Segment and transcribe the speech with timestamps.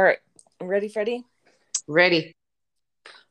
[0.00, 0.18] All right.
[0.62, 1.26] Ready, Freddie?
[1.86, 2.34] Ready.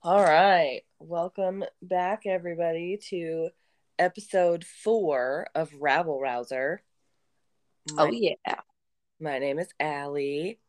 [0.03, 0.81] All right.
[0.99, 3.49] Welcome back, everybody, to
[3.97, 6.83] episode four of Rabble Rouser.
[7.91, 8.35] My, oh, yeah.
[9.19, 10.59] My name is Allie.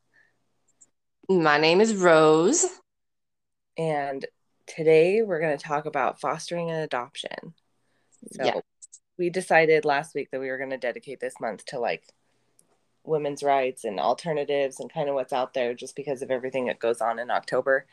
[1.28, 2.64] My name is Rose.
[3.76, 4.24] And
[4.66, 7.52] today we're going to talk about fostering and adoption.
[8.32, 8.60] So yeah.
[9.18, 12.04] we decided last week that we were going to dedicate this month to like
[13.04, 16.78] women's rights and alternatives and kind of what's out there just because of everything that
[16.78, 17.86] goes on in October.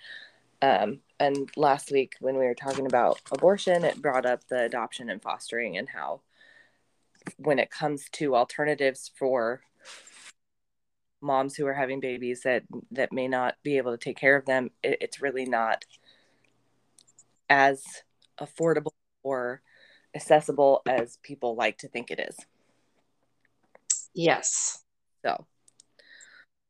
[0.61, 5.09] Um, and last week, when we were talking about abortion, it brought up the adoption
[5.09, 6.21] and fostering and how,
[7.37, 9.61] when it comes to alternatives for
[11.21, 14.45] moms who are having babies that that may not be able to take care of
[14.45, 15.85] them, it, it's really not
[17.49, 17.83] as
[18.39, 18.91] affordable
[19.23, 19.61] or
[20.15, 22.35] accessible as people like to think it is.
[24.13, 24.83] Yes.
[25.23, 25.45] So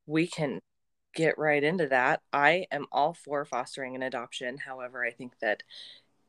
[0.06, 0.62] we can
[1.14, 2.22] get right into that.
[2.32, 4.58] I am all for fostering and adoption.
[4.58, 5.64] However, I think that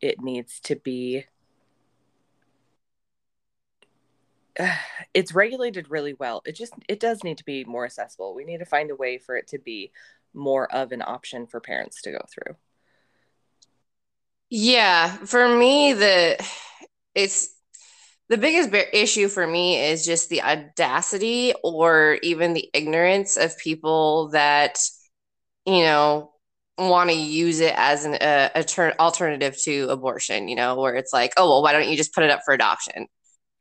[0.00, 1.24] it needs to be
[5.14, 6.42] it's regulated really well.
[6.44, 8.34] It just it does need to be more accessible.
[8.34, 9.92] We need to find a way for it to be
[10.34, 12.56] more of an option for parents to go through.
[14.50, 16.44] Yeah, for me the
[17.14, 17.54] it's
[18.28, 24.28] the biggest issue for me is just the audacity or even the ignorance of people
[24.30, 24.78] that
[25.66, 26.32] you know
[26.78, 31.12] want to use it as an uh, ter- alternative to abortion you know where it's
[31.12, 33.06] like oh well why don't you just put it up for adoption?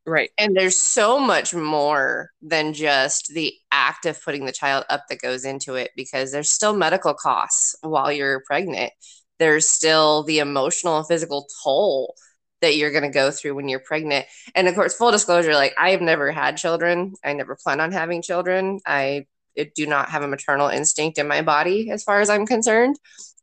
[0.05, 0.29] Right.
[0.37, 5.19] And there's so much more than just the act of putting the child up that
[5.19, 8.93] goes into it because there's still medical costs while you're pregnant.
[9.37, 12.15] There's still the emotional and physical toll
[12.61, 14.25] that you're going to go through when you're pregnant.
[14.55, 17.13] And of course, full disclosure, like I have never had children.
[17.23, 18.79] I never plan on having children.
[18.85, 19.27] I
[19.75, 22.97] do not have a maternal instinct in my body as far as I'm concerned.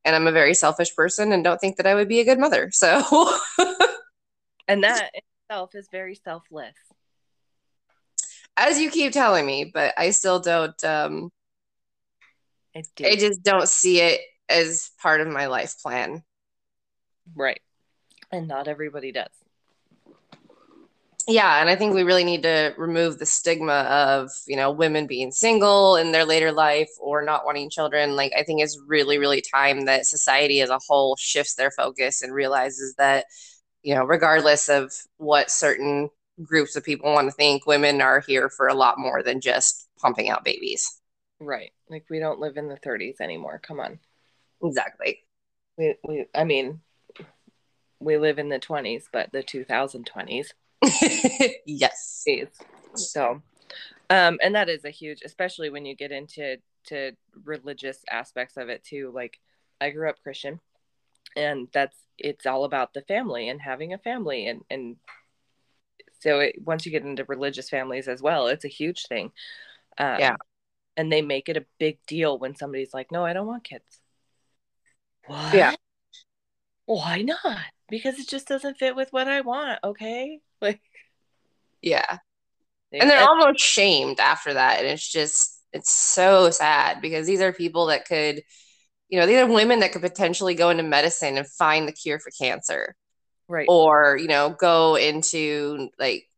[0.05, 2.39] And I'm a very selfish person and don't think that I would be a good
[2.39, 2.71] mother.
[2.73, 3.03] So,
[4.69, 6.75] and that itself is very selfless.
[8.57, 11.31] As you keep telling me, but I still don't, um,
[12.77, 16.23] I just don't see it as part of my life plan.
[17.35, 17.61] Right
[18.35, 19.29] and not everybody does.
[21.27, 25.07] Yeah and i think we really need to remove the stigma of you know women
[25.07, 28.15] being single in their later life or not wanting children.
[28.15, 32.23] Like i think it's really really time that society as a whole shifts their focus
[32.23, 33.25] and realizes that
[33.83, 36.11] you know regardless of what certain
[36.43, 39.89] groups of people want to think women are here for a lot more than just
[40.01, 41.01] pumping out babies.
[41.41, 41.73] Right.
[41.89, 43.61] Like we don't live in the 30s anymore.
[43.63, 43.99] Come on.
[44.63, 45.21] Exactly.
[45.79, 46.81] We, we i mean
[48.01, 50.49] we live in the 20s, but the 2020s.
[51.67, 52.25] yes.
[52.95, 53.43] So,
[54.11, 57.13] um, and that is a huge, especially when you get into to
[57.45, 59.11] religious aspects of it too.
[59.15, 59.41] Like,
[59.81, 60.61] I grew up Christian,
[61.37, 64.97] and that's it's all about the family and having a family, and and
[66.21, 69.33] so it, once you get into religious families as well, it's a huge thing.
[69.99, 70.37] Um, yeah,
[70.97, 74.01] and they make it a big deal when somebody's like, "No, I don't want kids."
[75.27, 75.55] What?
[75.55, 75.75] Yeah.
[76.87, 77.65] Why not?
[77.89, 79.79] Because it just doesn't fit with what I want.
[79.85, 80.41] Okay.
[80.61, 80.81] Like,
[81.83, 82.19] yeah.
[82.91, 84.79] And they're almost shamed after that.
[84.79, 88.41] And it's just, it's so sad because these are people that could,
[89.11, 92.19] you know, these are women that could potentially go into medicine and find the cure
[92.19, 92.97] for cancer.
[93.47, 93.67] Right.
[93.69, 96.31] Or, you know, go into like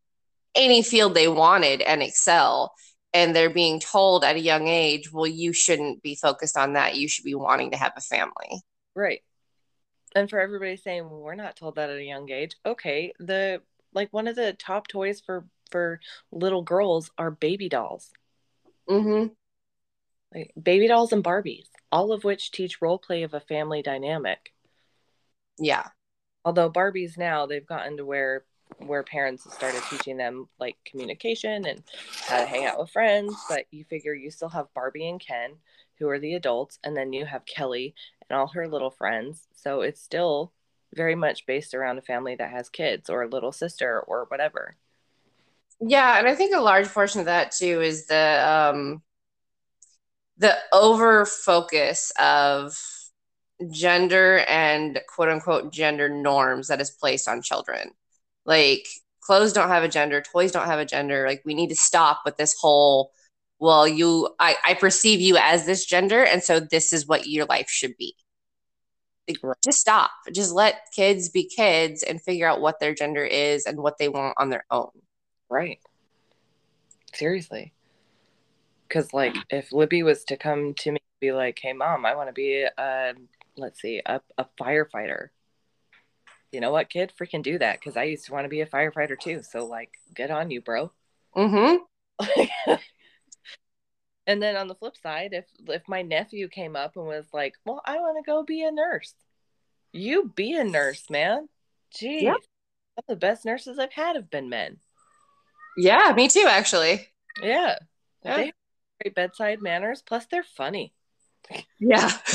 [0.56, 2.74] any field they wanted and excel.
[3.14, 6.96] And they're being told at a young age, well, you shouldn't be focused on that.
[6.96, 8.62] You should be wanting to have a family.
[8.96, 9.20] Right
[10.16, 12.56] and for everybody saying well, we're not told that at a young age.
[12.66, 13.62] Okay the
[13.94, 16.00] like one of the top toys for for
[16.32, 18.10] little girls are baby dolls.
[18.88, 19.28] Mm-hmm.
[20.34, 24.53] Like baby dolls and barbies all of which teach role play of a family dynamic.
[25.59, 25.87] Yeah.
[26.44, 28.44] Although barbies now they've gotten to where
[28.78, 31.83] where parents have started teaching them like communication and
[32.27, 35.53] how to hang out with friends but you figure you still have barbie and ken
[35.98, 37.94] who are the adults and then you have kelly
[38.28, 39.47] and all her little friends.
[39.54, 40.53] So it's still
[40.94, 44.76] very much based around a family that has kids or a little sister or whatever.
[45.80, 49.03] Yeah, and I think a large portion of that too is the um
[50.38, 52.76] the over focus of
[53.71, 57.91] gender and quote unquote gender norms that is placed on children.
[58.44, 58.86] Like
[59.21, 61.26] clothes don't have a gender, toys don't have a gender.
[61.26, 63.12] Like we need to stop with this whole
[63.58, 67.47] well you I, I perceive you as this gender and so this is what your
[67.47, 68.14] life should be
[69.28, 73.66] like, just stop just let kids be kids and figure out what their gender is
[73.66, 74.91] and what they want on their own
[75.48, 75.80] right
[77.14, 77.72] seriously
[78.88, 82.28] because like if libby was to come to me be like, "Hey, mom, I want
[82.28, 83.14] to be a
[83.56, 85.28] let's see, a, a firefighter."
[86.52, 87.12] You know what, kid?
[87.18, 89.42] Freaking do that because I used to want to be a firefighter too.
[89.42, 90.92] So like, get on you, bro.
[91.36, 92.72] Mm-hmm.
[94.26, 97.54] and then on the flip side, if if my nephew came up and was like,
[97.64, 99.14] "Well, I want to go be a nurse,"
[99.92, 101.48] you be a nurse, man.
[102.00, 102.36] Yep.
[103.08, 104.78] the best nurses I've had have been men.
[105.76, 107.08] Yeah, me too, actually.
[107.42, 107.78] Yeah.
[108.24, 108.36] yeah.
[108.36, 108.54] They have
[109.02, 110.02] great bedside manners.
[110.02, 110.92] Plus, they're funny.
[111.78, 112.08] Yeah.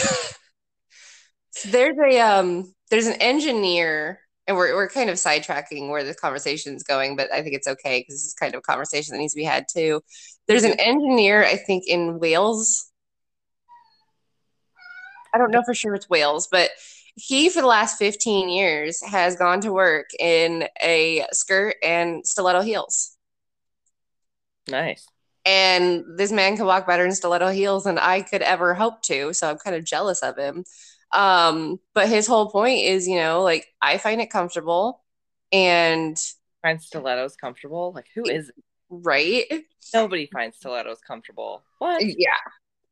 [1.52, 4.22] so there's a um there's an engineer
[4.52, 7.70] and we're, we're kind of sidetracking where the conversation is going, but I think it's
[7.70, 10.02] okay because it's kind of a conversation that needs to be had too.
[10.46, 12.92] There's an engineer, I think, in Wales.
[15.34, 16.72] I don't know for sure it's Wales, but
[17.16, 22.60] he, for the last 15 years, has gone to work in a skirt and stiletto
[22.60, 23.16] heels.
[24.70, 25.08] Nice.
[25.46, 29.34] And this man can walk better in stiletto heels than I could ever hope to.
[29.34, 30.66] So I'm kind of jealous of him.
[31.14, 35.02] Um, but his whole point is, you know, like I find it comfortable
[35.52, 36.18] and
[36.62, 37.92] find stilettos comfortable.
[37.94, 38.56] Like who is it?
[38.92, 39.46] right?
[39.94, 41.64] Nobody finds stilettos comfortable.
[41.80, 42.04] What?
[42.06, 42.30] Yeah.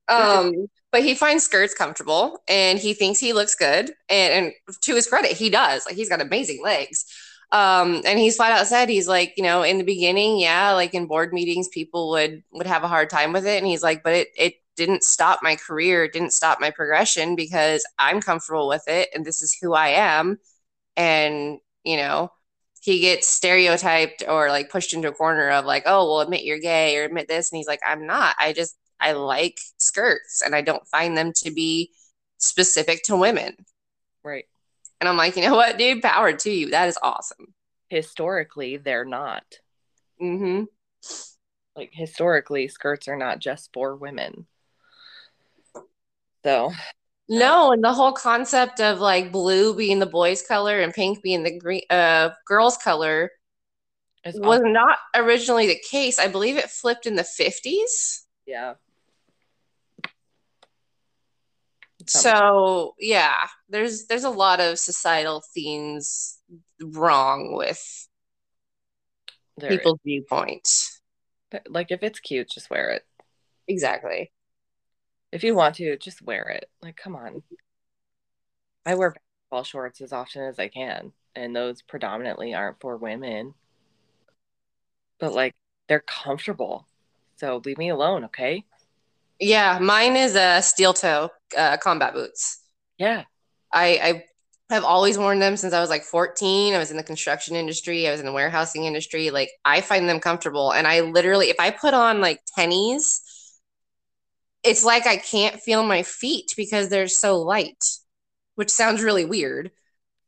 [0.08, 3.92] Um, but he finds skirts comfortable and he thinks he looks good.
[4.10, 5.86] And, and to his credit, he does.
[5.86, 7.06] Like he's got amazing legs.
[7.52, 10.94] Um, and he's flat out said he's like, you know, in the beginning, yeah, like
[10.94, 13.58] in board meetings, people would would have a hard time with it.
[13.58, 17.86] And he's like, but it it didn't stop my career, didn't stop my progression because
[18.00, 20.38] I'm comfortable with it and this is who I am.
[20.96, 22.32] And, you know,
[22.82, 26.60] he gets stereotyped or like pushed into a corner of like, oh, well, admit you're
[26.60, 27.52] gay or admit this.
[27.52, 28.38] And he's like, I'm not.
[28.40, 31.92] I just, I like skirts and I don't find them to be
[32.38, 33.54] specific to women.
[34.24, 34.46] Right.
[35.02, 36.02] And I'm like, you know what, dude?
[36.02, 36.70] Power to you.
[36.70, 37.54] That is awesome.
[37.90, 39.44] Historically, they're not.
[40.22, 40.64] Mm-hmm.
[41.76, 44.48] Like historically, skirts are not just for women.
[46.50, 46.72] So
[47.30, 51.44] no, and the whole concept of like blue being the boys' color and pink being
[51.44, 53.32] the green uh girls' color
[54.36, 56.20] was not originally the case.
[56.20, 58.26] I believe it flipped in the 50s.
[58.46, 58.76] Yeah.
[62.08, 66.40] So, yeah, there's there's a lot of societal themes
[66.82, 68.08] wrong with
[69.58, 71.02] there people's viewpoints.
[71.68, 73.04] Like if it's cute, just wear it.
[73.68, 74.32] Exactly.
[75.32, 76.70] If you want to, just wear it.
[76.82, 77.44] Like, come on.
[78.86, 83.54] I wear basketball shorts as often as I can, and those predominantly aren't for women.
[85.20, 85.56] But like,
[85.88, 86.88] they're comfortable.
[87.38, 88.66] So leave me alone, okay?
[89.40, 92.62] Yeah, mine is a steel toe uh, combat boots.
[92.98, 93.24] Yeah,
[93.72, 94.24] I,
[94.70, 96.74] I have always worn them since I was like 14.
[96.74, 98.08] I was in the construction industry.
[98.08, 99.30] I was in the warehousing industry.
[99.30, 103.19] Like I find them comfortable, and I literally, if I put on like tennies
[104.64, 107.84] it's like I can't feel my feet because they're so light,
[108.56, 109.72] which sounds really weird.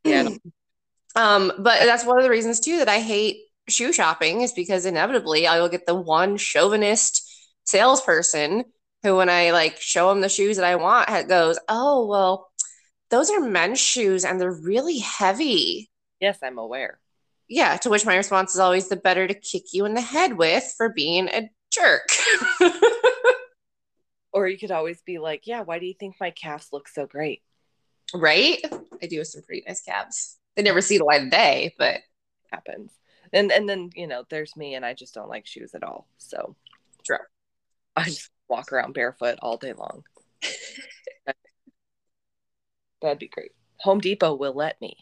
[0.03, 0.29] Yeah.
[1.15, 3.37] um, but that's one of the reasons too that I hate
[3.67, 7.27] shoe shopping is because inevitably I will get the one chauvinist
[7.65, 8.65] salesperson
[9.03, 12.49] who, when I like show them the shoes that I want, goes, "Oh, well,
[13.09, 15.89] those are men's shoes and they're really heavy."
[16.19, 16.99] Yes, I'm aware.
[17.47, 20.37] Yeah, to which my response is always the better to kick you in the head
[20.37, 22.07] with for being a jerk.
[24.33, 27.05] Or you could always be like, yeah, why do you think my calves look so
[27.05, 27.41] great?
[28.13, 28.63] Right?
[29.01, 30.37] I do have some pretty nice calves.
[30.55, 32.01] They never see the light of day, but
[32.51, 32.91] happens.
[33.33, 36.07] And and then, you know, there's me and I just don't like shoes at all.
[36.17, 36.55] So
[37.05, 37.17] true.
[37.95, 40.03] I just walk around barefoot all day long.
[43.01, 43.51] That'd be great.
[43.79, 44.95] Home Depot will let me.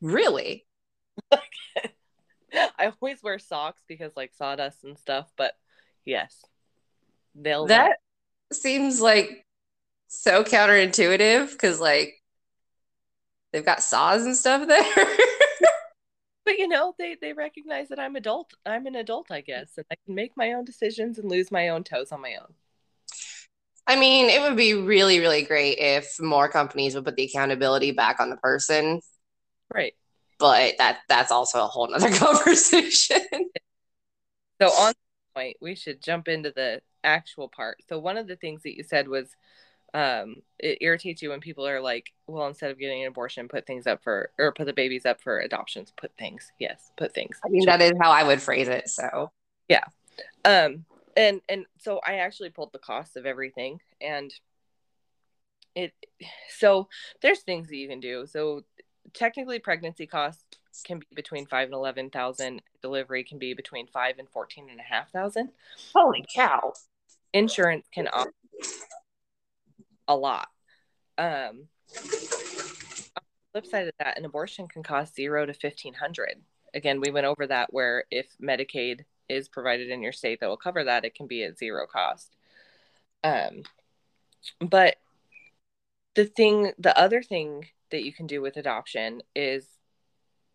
[0.00, 0.66] Really?
[1.32, 5.54] I always wear socks because like sawdust and stuff, but
[6.04, 6.44] yes.
[7.34, 7.98] They'll that
[8.52, 9.44] seems like
[10.08, 12.14] so counterintuitive because like
[13.52, 15.06] they've got saws and stuff there.
[16.44, 18.52] but you know, they they recognize that I'm adult.
[18.64, 21.68] I'm an adult, I guess, and I can make my own decisions and lose my
[21.68, 22.54] own toes on my own.
[23.86, 27.92] I mean, it would be really, really great if more companies would put the accountability
[27.92, 29.00] back on the person.
[29.72, 29.94] Right.
[30.38, 33.20] But that that's also a whole nother conversation.
[34.60, 34.92] So on
[35.34, 37.82] point, we should jump into the actual part.
[37.88, 39.36] So one of the things that you said was
[39.94, 43.66] um it irritates you when people are like, well, instead of getting an abortion, put
[43.66, 45.92] things up for or put the babies up for adoptions.
[45.96, 46.52] Put things.
[46.58, 47.38] Yes, put things.
[47.44, 48.88] I mean, that is how I would phrase it.
[48.88, 49.30] So
[49.68, 49.84] yeah.
[50.44, 50.84] Um
[51.16, 54.32] and and so I actually pulled the cost of everything and
[55.74, 55.92] it
[56.48, 56.88] so
[57.22, 58.26] there's things that you can do.
[58.26, 58.62] So
[59.14, 60.44] technically pregnancy costs
[60.82, 62.62] can be between five and eleven thousand.
[62.82, 65.50] Delivery can be between five and fourteen and a half thousand.
[65.94, 66.72] Holy cow!
[67.32, 68.32] Insurance can offer
[70.06, 70.48] a lot.
[71.18, 71.68] Um,
[73.52, 76.36] flip side of that, an abortion can cost zero to fifteen hundred.
[76.74, 80.56] Again, we went over that where if Medicaid is provided in your state that will
[80.56, 82.36] cover that, it can be at zero cost.
[83.24, 83.62] Um,
[84.60, 84.96] but
[86.14, 89.66] the thing, the other thing that you can do with adoption is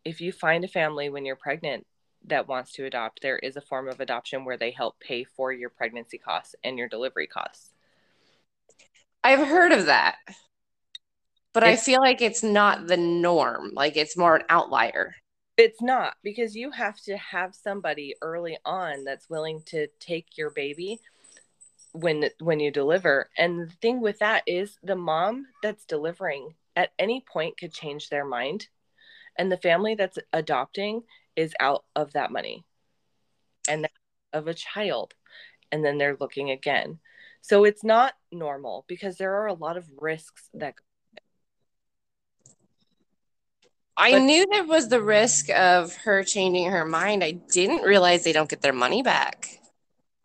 [0.06, 1.86] if you find a family when you're pregnant
[2.26, 5.52] that wants to adopt, there is a form of adoption where they help pay for
[5.52, 7.72] your pregnancy costs and your delivery costs.
[9.24, 10.18] I've heard of that,
[11.54, 13.72] but it's, I feel like it's not the norm.
[13.74, 15.16] Like it's more an outlier.
[15.56, 20.50] It's not because you have to have somebody early on that's willing to take your
[20.50, 21.00] baby
[21.94, 23.30] when when you deliver.
[23.38, 28.10] And the thing with that is the mom that's delivering at any point could change
[28.10, 28.68] their mind
[29.38, 31.04] and the family that's adopting
[31.36, 32.64] is out of that money
[33.68, 33.88] and
[34.32, 35.14] of a child
[35.72, 37.00] and then they're looking again
[37.42, 40.76] so it's not normal because there are a lot of risks that
[43.96, 47.24] I but, knew there was the risk of her changing her mind.
[47.24, 49.60] I didn't realize they don't get their money back.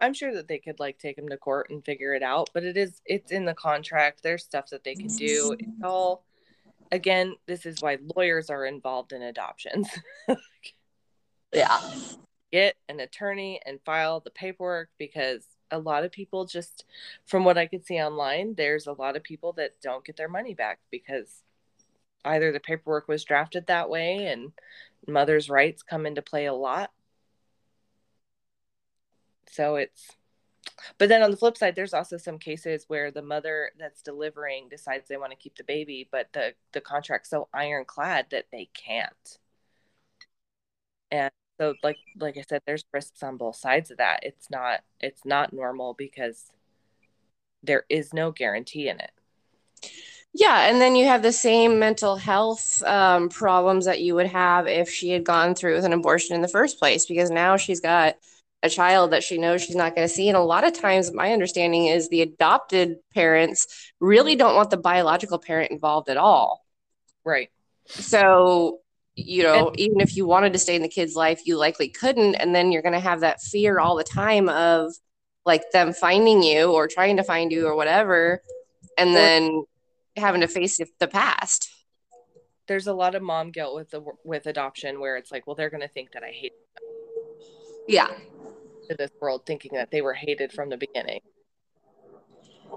[0.01, 2.63] I'm sure that they could like take them to court and figure it out, but
[2.63, 4.23] it is it's in the contract.
[4.23, 5.57] There's stuff that they can do.
[5.59, 6.25] It's all
[6.93, 9.89] again, this is why lawyers are involved in adoptions.
[11.53, 11.79] yeah.
[12.53, 16.85] Get an attorney and file the paperwork because a lot of people just,
[17.27, 20.29] from what I could see online, there's a lot of people that don't get their
[20.29, 21.43] money back because
[22.25, 24.53] either the paperwork was drafted that way and
[25.07, 26.91] mother's rights come into play a lot.
[29.51, 30.17] So it's
[30.99, 34.69] but then on the flip side, there's also some cases where the mother that's delivering
[34.69, 38.69] decides they want to keep the baby, but the the contract's so ironclad that they
[38.75, 39.39] can't.
[41.11, 41.31] And
[41.61, 44.21] so like like I said, there's risks on both sides of that.
[44.23, 46.51] It's not it's not normal because
[47.63, 49.11] there is no guarantee in it.
[50.35, 54.67] Yeah, and then you have the same mental health um, problems that you would have
[54.67, 57.81] if she had gone through with an abortion in the first place, because now she's
[57.81, 58.17] got
[58.63, 60.29] a child that she knows she's not going to see.
[60.29, 64.77] And a lot of times, my understanding is the adopted parents really don't want the
[64.77, 66.65] biological parent involved at all.
[67.25, 67.51] Right.
[67.87, 68.81] So,
[69.15, 71.89] you know, and- even if you wanted to stay in the kid's life, you likely
[71.89, 72.35] couldn't.
[72.35, 74.93] And then you're going to have that fear all the time of
[75.47, 78.43] like them finding you or trying to find you or whatever.
[78.97, 79.65] And then
[80.17, 81.71] having to face the past.
[82.67, 85.71] There's a lot of mom guilt with the with adoption where it's like, well, they're
[85.71, 86.85] going to think that I hate them.
[87.87, 88.09] Yeah
[88.89, 91.21] to this world thinking that they were hated from the beginning.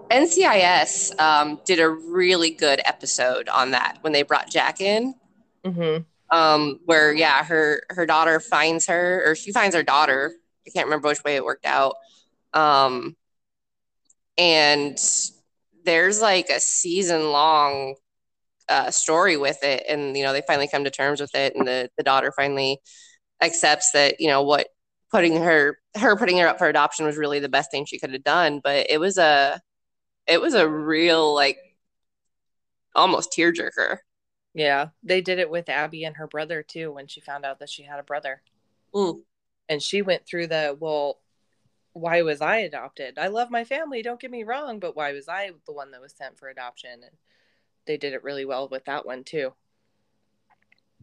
[0.10, 5.16] NCIS um, did a really good episode on that when they brought Jack in.
[5.66, 6.04] Mm-hmm.
[6.36, 10.34] Um, where yeah, her her daughter finds her, or she finds her daughter.
[10.66, 11.96] I can't remember which way it worked out.
[12.54, 13.18] Um,
[14.38, 14.98] and
[15.84, 17.96] there's like a season long
[18.70, 21.68] uh, story with it, and you know they finally come to terms with it, and
[21.68, 22.80] the the daughter finally
[23.42, 24.68] accepts that you know what
[25.12, 28.14] putting her her putting her up for adoption was really the best thing she could
[28.14, 29.62] have done but it was a
[30.28, 31.58] it was a real like
[32.96, 33.98] almost tearjerker.
[34.54, 37.70] Yeah they did it with abby and her brother too when she found out that
[37.70, 38.42] she had a brother.
[38.94, 39.22] Mm.
[39.70, 41.20] and she went through the well
[41.94, 43.18] why was i adopted?
[43.18, 46.02] I love my family don't get me wrong but why was i the one that
[46.02, 46.92] was sent for adoption?
[47.04, 47.16] And
[47.86, 49.54] they did it really well with that one too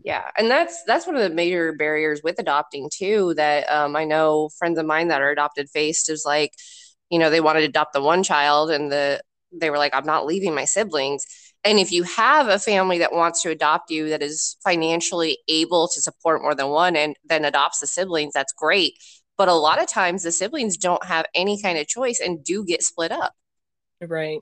[0.05, 4.05] yeah and that's that's one of the major barriers with adopting too that um, i
[4.05, 6.52] know friends of mine that are adopted faced is like
[7.11, 9.21] you know they wanted to adopt the one child and the
[9.52, 11.25] they were like i'm not leaving my siblings.
[11.64, 15.88] And if you have a family that wants to adopt you that is financially able
[15.88, 18.95] to support more than one and then adopts the siblings that's great.
[19.37, 22.64] But a lot of times the siblings don't have any kind of choice and do
[22.64, 23.35] get split up.
[24.00, 24.40] Right.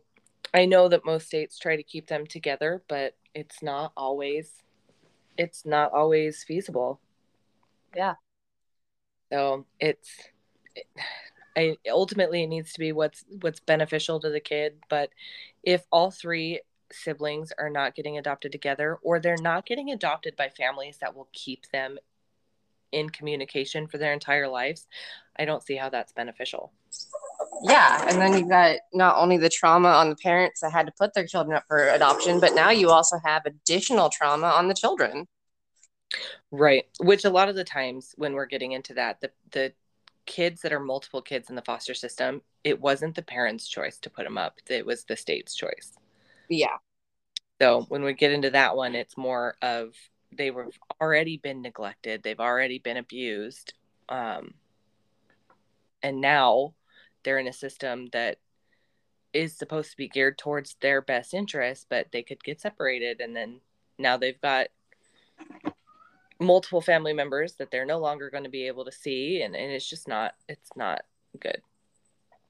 [0.53, 4.51] I know that most states try to keep them together but it's not always
[5.39, 7.01] it's not always feasible.
[7.95, 8.15] Yeah.
[9.33, 10.11] So it's
[10.75, 10.87] it,
[11.57, 15.11] I, ultimately it needs to be what's what's beneficial to the kid, but
[15.63, 16.61] if all three
[16.93, 21.29] siblings are not getting adopted together or they're not getting adopted by families that will
[21.33, 21.99] keep them
[22.93, 24.87] in communication for their entire lives,
[25.37, 26.73] I don't see how that's beneficial.
[27.63, 30.93] Yeah, and then you've got not only the trauma on the parents that had to
[30.99, 34.75] put their children up for adoption, but now you also have additional trauma on the
[34.75, 35.27] children.
[36.51, 39.73] Right, which a lot of the times when we're getting into that, the the
[40.27, 44.11] kids that are multiple kids in the foster system, it wasn't the parents' choice to
[44.11, 45.93] put them up; it was the state's choice.
[46.49, 46.77] Yeah.
[47.61, 49.95] So when we get into that one, it's more of
[50.33, 50.69] they were
[51.01, 53.75] already been neglected, they've already been abused,
[54.09, 54.55] um,
[56.03, 56.75] and now
[57.27, 58.39] they're in a system that
[59.35, 63.37] is supposed to be geared towards their best interest, but they could get separated and
[63.37, 63.61] then
[63.99, 64.69] now they've got
[66.39, 69.73] multiple family members that they're no longer going to be able to see and, and
[69.73, 71.03] it's just not it's not
[71.41, 71.61] good.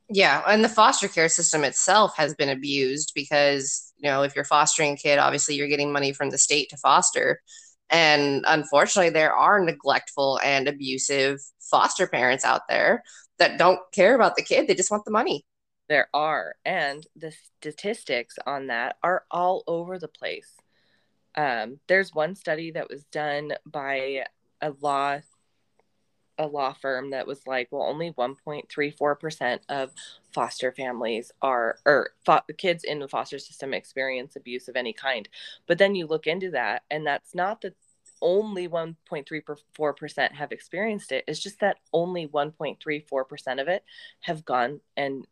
[0.09, 4.45] Yeah and the foster care system itself has been abused because you know if you're
[4.45, 7.41] fostering a kid obviously you're getting money from the state to foster
[7.91, 13.03] and unfortunately there are neglectful and abusive foster parents out there
[13.39, 15.45] that don't care about the kid they just want the money
[15.89, 20.57] there are and the statistics on that are all over the place
[21.37, 24.25] um, there's one study that was done by
[24.63, 25.19] a law
[26.39, 29.93] a law firm that was like, well, only 1.34% of
[30.33, 35.29] foster families are, or fo- kids in the foster system experience abuse of any kind.
[35.67, 37.75] But then you look into that, and that's not that
[38.21, 41.25] only 1.34% have experienced it.
[41.27, 43.85] It's just that only 1.34% of it
[44.21, 45.27] have gone and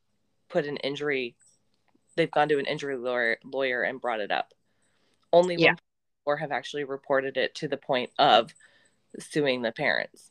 [0.49, 1.37] put an injury,
[2.17, 4.53] they've gone to an injury lawyer, lawyer and brought it up.
[5.33, 5.75] Only yeah
[6.25, 8.55] or have actually reported it to the point of
[9.19, 10.31] suing the parents.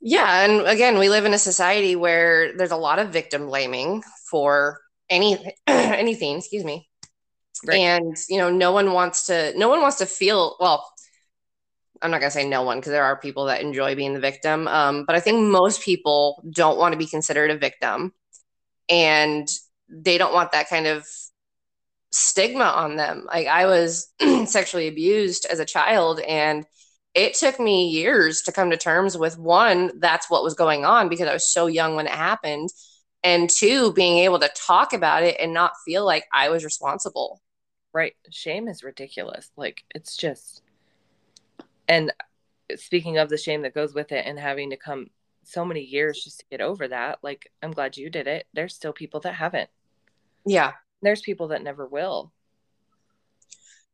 [0.00, 4.02] Yeah, and again, we live in a society where there's a lot of victim blaming
[4.30, 6.88] for any anything, excuse me.
[7.66, 7.78] Right.
[7.78, 10.90] And you know, no one wants to no one wants to feel well,
[12.04, 14.68] I'm not gonna say no one because there are people that enjoy being the victim.
[14.68, 18.12] Um, but I think most people don't want to be considered a victim
[18.90, 19.48] and
[19.88, 21.06] they don't want that kind of
[22.12, 23.24] stigma on them.
[23.26, 24.12] Like I was
[24.44, 26.66] sexually abused as a child and
[27.14, 31.08] it took me years to come to terms with one that's what was going on
[31.08, 32.68] because I was so young when it happened
[33.22, 37.40] and two being able to talk about it and not feel like I was responsible.
[37.94, 38.12] Right.
[38.30, 39.50] Shame is ridiculous.
[39.56, 40.63] Like it's just
[41.88, 42.12] and
[42.76, 45.08] speaking of the shame that goes with it and having to come
[45.44, 48.46] so many years just to get over that, like I'm glad you did it.
[48.54, 49.68] There's still people that haven't.
[50.46, 50.72] Yeah
[51.04, 52.32] there's people that never will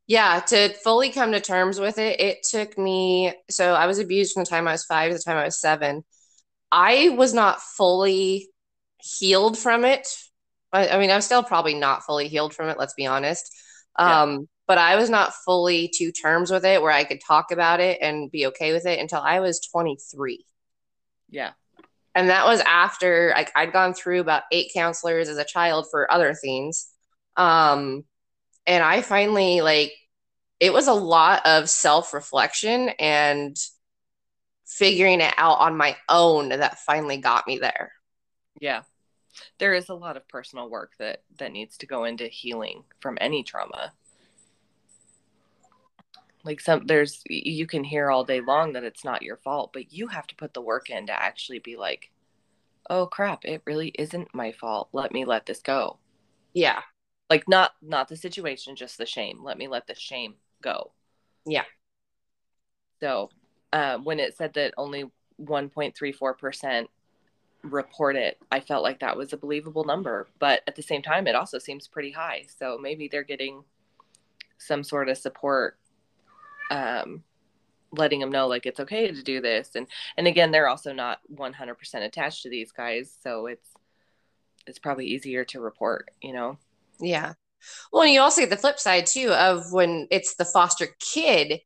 [0.07, 4.33] yeah to fully come to terms with it it took me so i was abused
[4.33, 6.03] from the time i was five to the time i was seven
[6.71, 8.49] i was not fully
[8.97, 10.07] healed from it
[10.73, 13.53] i, I mean i'm still probably not fully healed from it let's be honest
[13.99, 14.21] yeah.
[14.23, 17.79] um, but i was not fully to terms with it where i could talk about
[17.79, 20.45] it and be okay with it until i was 23
[21.29, 21.51] yeah
[22.15, 26.11] and that was after like i'd gone through about eight counselors as a child for
[26.11, 26.87] other things
[27.37, 28.03] um,
[28.65, 29.93] and I finally like
[30.59, 33.57] it was a lot of self reflection and
[34.65, 37.91] figuring it out on my own that finally got me there.
[38.59, 38.83] Yeah.
[39.59, 43.17] There is a lot of personal work that that needs to go into healing from
[43.19, 43.93] any trauma.
[46.43, 49.93] Like some there's you can hear all day long that it's not your fault, but
[49.93, 52.11] you have to put the work in to actually be like,
[52.89, 54.89] "Oh crap, it really isn't my fault.
[54.93, 55.99] Let me let this go."
[56.53, 56.81] Yeah.
[57.29, 59.43] Like not not the situation just the shame.
[59.43, 60.91] Let me let the shame go.
[61.45, 61.65] Yeah.
[62.99, 63.29] So
[63.73, 65.05] uh, when it said that only
[65.41, 66.87] 1.34%
[67.63, 71.27] report it i felt like that was a believable number but at the same time
[71.27, 72.43] it also seems pretty high.
[72.59, 73.63] So maybe they're getting
[74.57, 75.77] some sort of support
[76.71, 77.23] um,
[77.91, 79.85] letting them know like it's okay to do this and
[80.17, 83.67] and again they're also not 100% attached to these guys so it's
[84.65, 86.57] it's probably easier to report you know
[87.01, 87.33] yeah.
[87.91, 91.61] Well, and you also get the flip side too of when it's the foster kid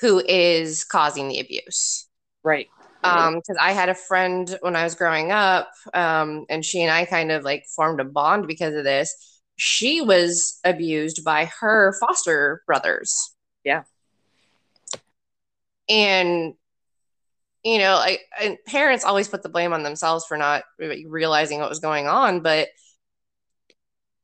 [0.00, 2.08] who is causing the abuse.
[2.42, 2.68] Right.
[3.02, 6.90] Um, because I had a friend when I was growing up, um, and she and
[6.90, 9.14] I kind of like formed a bond because of this.
[9.56, 13.34] She was abused by her foster brothers.
[13.62, 13.82] Yeah.
[15.88, 16.54] And
[17.62, 21.70] you know, like and parents always put the blame on themselves for not realizing what
[21.70, 22.68] was going on, but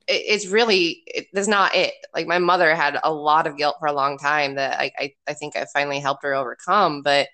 [0.06, 1.94] it, it's really it, that's not it.
[2.14, 5.14] Like my mother had a lot of guilt for a long time that I, I
[5.28, 7.28] i think i finally helped her overcome but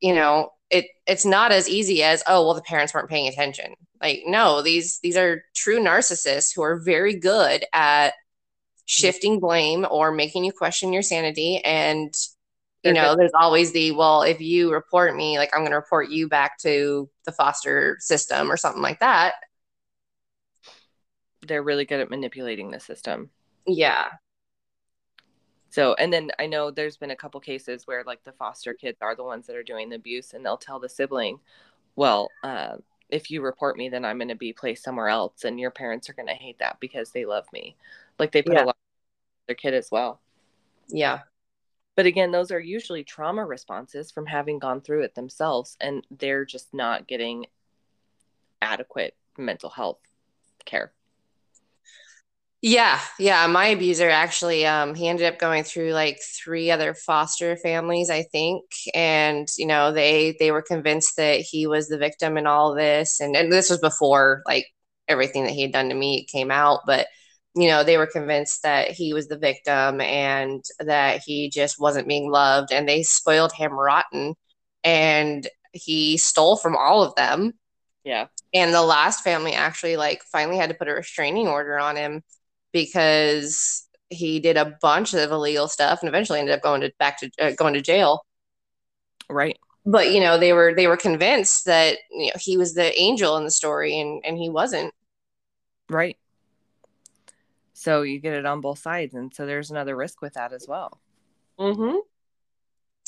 [0.00, 3.74] you know it it's not as easy as oh well the parents weren't paying attention.
[4.00, 8.14] Like no these these are true narcissists who are very good at
[8.86, 12.12] shifting blame or making you question your sanity and
[12.84, 16.10] you know there's always the well if you report me like i'm going to report
[16.10, 19.34] you back to the foster system or something like that
[21.46, 23.30] they're really good at manipulating the system.
[23.66, 24.08] Yeah.
[25.70, 28.98] So, and then I know there's been a couple cases where like the foster kids
[29.00, 31.40] are the ones that are doing the abuse and they'll tell the sibling,
[31.96, 32.76] well, uh,
[33.08, 35.44] if you report me, then I'm going to be placed somewhere else.
[35.44, 37.76] And your parents are going to hate that because they love me.
[38.18, 38.64] Like they put yeah.
[38.64, 38.76] a lot
[39.46, 40.20] their kid as well.
[40.88, 41.20] Yeah.
[41.94, 46.44] But again, those are usually trauma responses from having gone through it themselves and they're
[46.44, 47.46] just not getting
[48.62, 49.98] adequate mental health
[50.64, 50.92] care.
[52.64, 53.44] Yeah, yeah.
[53.48, 58.22] My abuser actually, um, he ended up going through like three other foster families, I
[58.22, 58.62] think,
[58.94, 63.18] and you know they they were convinced that he was the victim in all this,
[63.18, 64.66] and and this was before like
[65.08, 67.08] everything that he had done to me came out, but
[67.54, 72.08] you know they were convinced that he was the victim and that he just wasn't
[72.08, 74.34] being loved, and they spoiled him rotten,
[74.84, 77.52] and he stole from all of them.
[78.04, 78.26] Yeah.
[78.52, 82.22] And the last family actually like finally had to put a restraining order on him
[82.72, 87.18] because he did a bunch of illegal stuff and eventually ended up going to back
[87.20, 88.24] to uh, going to jail.
[89.28, 89.58] Right.
[89.86, 93.36] But you know they were they were convinced that you know he was the angel
[93.36, 94.92] in the story and and he wasn't.
[95.88, 96.16] Right.
[97.82, 100.66] So you get it on both sides, and so there's another risk with that as
[100.68, 101.00] well.
[101.58, 101.96] Mm-hmm.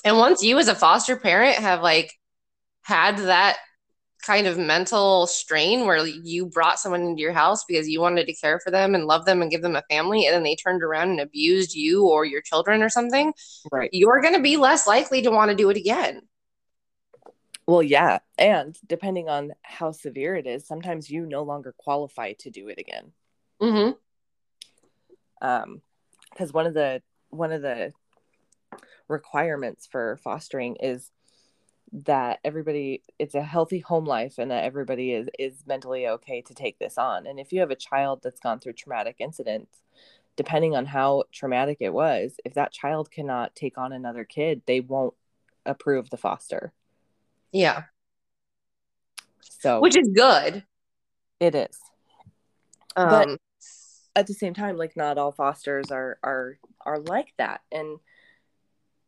[0.04, 2.12] And once you, as a foster parent, have like
[2.82, 3.56] had that
[4.24, 8.34] kind of mental strain where you brought someone into your house because you wanted to
[8.34, 10.82] care for them and love them and give them a family and then they turned
[10.82, 13.34] around and abused you or your children or something
[13.70, 16.22] right you're going to be less likely to want to do it again
[17.66, 22.48] well yeah and depending on how severe it is sometimes you no longer qualify to
[22.48, 23.12] do it again
[23.60, 23.90] mm-hmm.
[25.44, 25.83] Um
[26.30, 27.92] because one of the one of the
[29.09, 31.11] requirements for fostering is
[31.92, 36.54] that everybody it's a healthy home life and that everybody is is mentally okay to
[36.54, 37.26] take this on.
[37.26, 39.78] And if you have a child that's gone through traumatic incidents
[40.37, 44.80] depending on how traumatic it was if that child cannot take on another kid they
[44.80, 45.14] won't
[45.66, 46.72] approve the foster.
[47.52, 47.85] Yeah.
[49.40, 50.64] So which is good.
[51.38, 51.78] It is.
[52.96, 53.38] Um, but
[54.16, 57.98] at the same time like not all fosters are are are like that and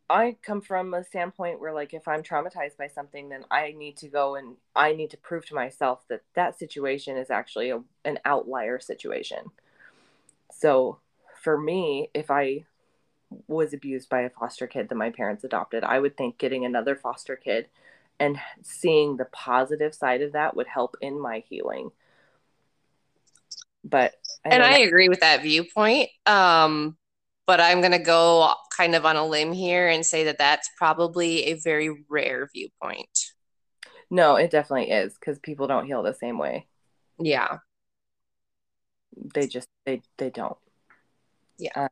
[0.09, 3.97] I come from a standpoint where, like, if I'm traumatized by something, then I need
[3.99, 7.83] to go and I need to prove to myself that that situation is actually a,
[8.05, 9.51] an outlier situation.
[10.53, 10.99] So,
[11.43, 12.67] for me, if I
[13.49, 16.95] was abused by a foster kid that my parents adopted, I would think getting another
[16.95, 17.67] foster kid
[18.21, 21.91] and seeing the positive side of that would help in my healing.
[23.89, 26.11] But I and I agree with that viewpoint.
[26.27, 26.97] Um,
[27.47, 30.69] but I'm going to go kind of on a limb here and say that that's
[30.77, 33.33] probably a very rare viewpoint.
[34.11, 36.67] No, it definitely is because people don't heal the same way.
[37.19, 37.59] Yeah.
[39.35, 40.57] They just they they don't.
[41.59, 41.71] Yeah.
[41.75, 41.89] Uh,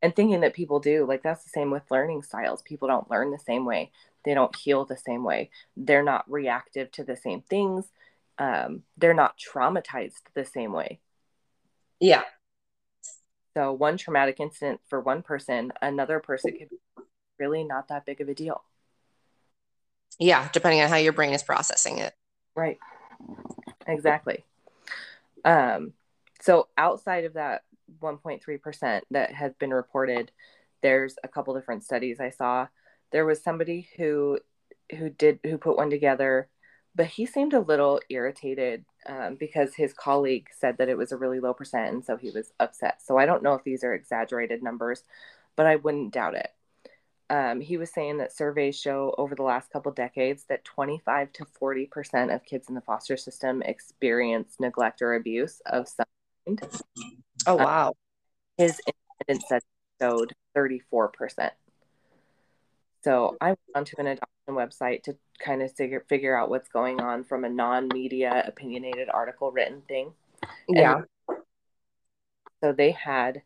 [0.00, 2.62] and thinking that people do, like that's the same with learning styles.
[2.62, 3.92] People don't learn the same way.
[4.24, 5.50] They don't heal the same way.
[5.76, 7.86] They're not reactive to the same things.
[8.38, 11.00] Um, they're not traumatized the same way.
[12.02, 12.24] Yeah.
[13.54, 17.04] So one traumatic incident for one person, another person could be
[17.38, 18.64] really not that big of a deal.
[20.18, 22.12] Yeah, depending on how your brain is processing it.
[22.56, 22.78] Right.
[23.86, 24.44] Exactly.
[25.44, 25.92] Um,
[26.40, 27.62] so outside of that
[28.02, 30.32] 1.3% that has been reported,
[30.82, 32.66] there's a couple different studies I saw.
[33.12, 34.40] There was somebody who
[34.98, 36.48] who did who put one together
[36.94, 41.16] but he seemed a little irritated um, because his colleague said that it was a
[41.16, 43.02] really low percent and so he was upset.
[43.02, 45.04] So i don't know if these are exaggerated numbers
[45.56, 46.48] but i wouldn't doubt it.
[47.30, 51.46] Um, he was saying that surveys show over the last couple decades that 25 to
[51.46, 56.06] 40 percent of kids in the foster system experience neglect or abuse of some
[56.46, 56.60] kind.
[57.46, 57.88] Oh um, wow.
[57.88, 57.92] um,
[58.58, 59.64] his independent study
[60.00, 61.52] showed 34 percent.
[63.02, 67.00] So I went onto an adoption website to kind of figure figure out what's going
[67.00, 70.12] on from a non-media opinionated article written thing.
[70.68, 71.02] Yeah.
[71.28, 71.38] And
[72.60, 73.42] so they had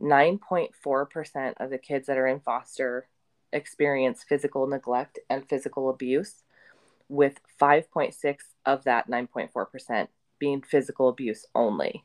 [0.00, 3.06] 9.4% of the kids that are in foster
[3.52, 6.42] experience physical neglect and physical abuse
[7.08, 10.08] with 5.6 of that 9.4%
[10.38, 12.04] being physical abuse only.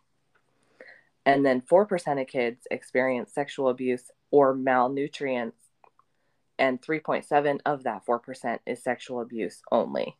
[1.25, 5.68] And then 4% of kids experience sexual abuse or malnutrients
[6.59, 10.15] and 3.7 of that 4% is sexual abuse only.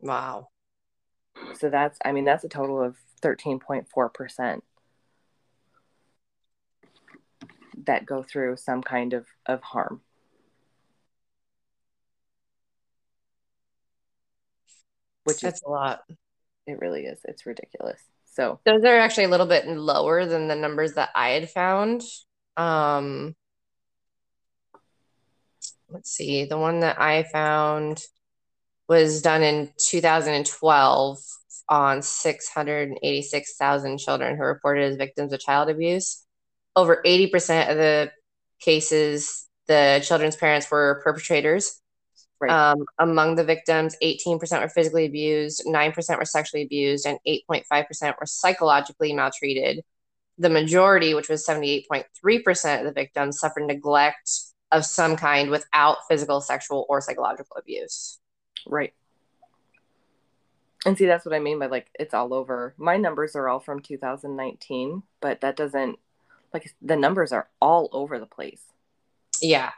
[0.00, 0.48] Wow.
[1.54, 4.60] So that's I mean that's a total of 13.4%
[7.86, 10.00] that go through some kind of of harm.
[15.24, 16.02] Which that's is, a lot.
[16.66, 17.20] It really is.
[17.24, 18.00] It's ridiculous.
[18.26, 22.02] So those are actually a little bit lower than the numbers that I had found.
[22.56, 23.34] Um,
[25.94, 28.02] let's see, the one that I found
[28.88, 31.18] was done in 2012
[31.68, 36.22] on 686,000 children who reported as victims of child abuse.
[36.76, 38.10] Over 80% of the
[38.60, 41.80] cases, the children's parents were perpetrators.
[42.40, 42.50] Right.
[42.50, 48.26] Um, among the victims, 18% were physically abused, 9% were sexually abused, and 8.5% were
[48.26, 49.82] psychologically maltreated.
[50.36, 54.28] The majority, which was 78.3% of the victims, suffered neglect
[54.74, 58.18] of some kind without physical, sexual, or psychological abuse.
[58.66, 58.92] Right.
[60.84, 62.74] And see, that's what I mean by like it's all over.
[62.76, 65.98] My numbers are all from 2019, but that doesn't
[66.52, 68.62] like the numbers are all over the place.
[69.40, 69.70] Yeah.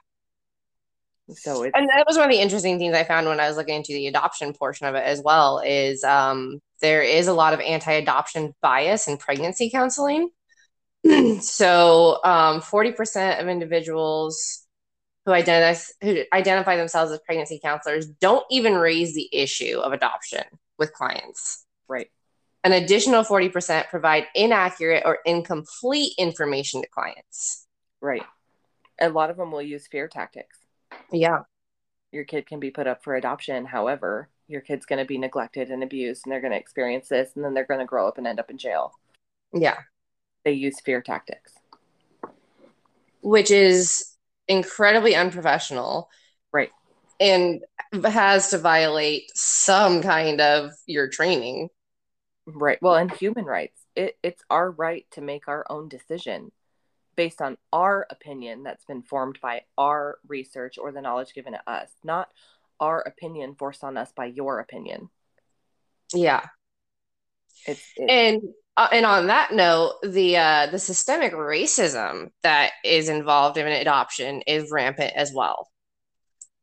[1.29, 1.77] So it's...
[1.77, 3.93] and that was one of the interesting things I found when I was looking into
[3.93, 8.55] the adoption portion of it as well is um, there is a lot of anti-adoption
[8.61, 10.31] bias in pregnancy counseling.
[11.41, 14.66] so um, 40% of individuals
[15.27, 20.45] who identify who identify themselves as pregnancy counselors don't even raise the issue of adoption
[20.79, 21.67] with clients.
[21.89, 22.07] Right.
[22.65, 27.67] An additional 40% provide inaccurate or incomplete information to clients.
[28.01, 28.25] Right.
[29.01, 30.59] A lot of them will use fear tactics.
[31.13, 31.41] Yeah.
[32.13, 33.67] Your kid can be put up for adoption.
[33.67, 37.33] However, your kid's going to be neglected and abused, and they're going to experience this,
[37.35, 38.93] and then they're going to grow up and end up in jail.
[39.53, 39.77] Yeah.
[40.45, 41.53] They use fear tactics,
[43.21, 44.16] which is
[44.49, 46.09] incredibly unprofessional.
[46.53, 46.71] Right.
[47.21, 47.63] And
[48.05, 51.69] has to violate some kind of your training.
[52.47, 52.79] Right.
[52.81, 53.81] Well, and human rights.
[53.95, 56.53] It, it's our right to make our own decision
[57.17, 61.71] based on our opinion that's been formed by our research or the knowledge given to
[61.71, 62.29] us, not
[62.79, 65.09] our opinion forced on us by your opinion.
[66.13, 66.45] Yeah.
[67.99, 68.43] And
[68.77, 74.43] uh, and on that note, the uh, the systemic racism that is involved in adoption
[74.43, 75.69] is rampant as well.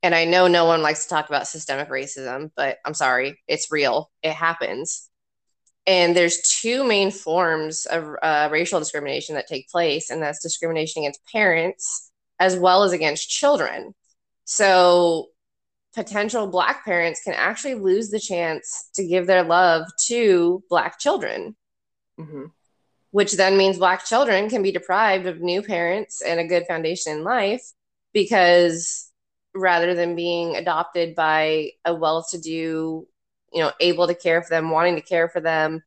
[0.03, 3.71] And I know no one likes to talk about systemic racism, but I'm sorry, it's
[3.71, 4.11] real.
[4.21, 5.09] It happens.
[5.87, 11.03] And there's two main forms of uh, racial discrimination that take place, and that's discrimination
[11.03, 13.93] against parents as well as against children.
[14.45, 15.29] So
[15.93, 21.55] potential Black parents can actually lose the chance to give their love to Black children
[22.19, 22.45] mm-hmm.
[23.11, 27.13] which then means Black children can be deprived of new parents and a good foundation
[27.13, 27.63] in life
[28.13, 29.09] because
[29.55, 33.07] rather than being adopted by a well to do,
[33.51, 35.83] you know, able to care for them, wanting to care for them,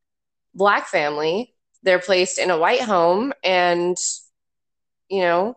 [0.54, 3.96] Black family, they're placed in a white home and,
[5.08, 5.56] you know,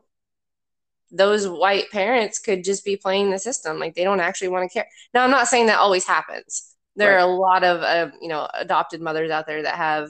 [1.12, 3.80] those white parents could just be playing the system.
[3.80, 4.88] Like they don't actually want to care.
[5.14, 6.76] Now i'm not saying that always happens.
[6.96, 7.22] There right.
[7.22, 10.10] are a lot of uh, you know adopted mothers out there that have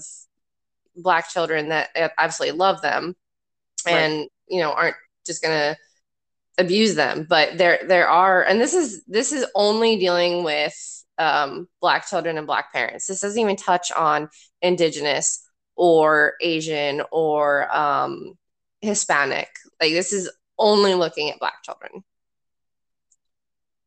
[0.96, 3.16] black children that absolutely love them
[3.88, 4.30] and right.
[4.48, 5.78] you know aren't just gonna
[6.58, 7.26] abuse them.
[7.30, 10.76] But there there are and this is this is only dealing with
[11.18, 13.08] um, black children and black parents.
[13.08, 14.30] This doesn't even touch on
[14.62, 18.34] indigenous or asian or um,
[18.82, 19.50] hispanic.
[19.82, 20.30] Like this is
[20.60, 22.04] only looking at black children.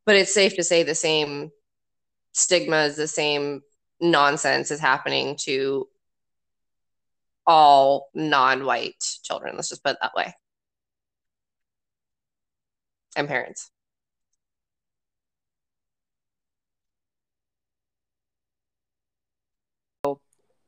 [0.05, 1.51] But it's safe to say the same
[2.33, 3.61] stigmas the same
[4.01, 5.87] nonsense is happening to
[7.45, 9.55] all non-white children.
[9.55, 10.33] Let's just put it that way.
[13.15, 13.69] And parents.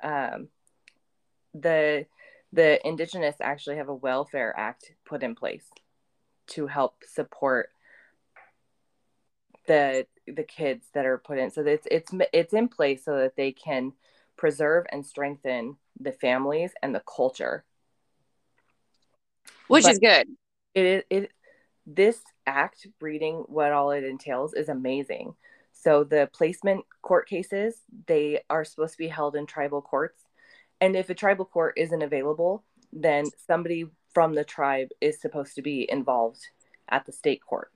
[0.03, 0.49] Um,
[1.53, 2.05] the
[2.53, 5.65] the indigenous actually have a welfare act put in place
[6.47, 7.69] to help support
[9.67, 11.51] the the kids that are put in.
[11.51, 13.93] So it's it's it's in place so that they can
[14.37, 17.63] preserve and strengthen the families and the culture.
[19.67, 20.27] Which but is good.
[20.73, 21.31] it it
[21.85, 25.35] this act reading what all it entails is amazing.
[25.73, 30.21] So the placement court cases they are supposed to be held in tribal courts.
[30.81, 32.63] And if a tribal court isn't available
[32.95, 36.47] then somebody from the tribe is supposed to be involved
[36.89, 37.71] at the state court.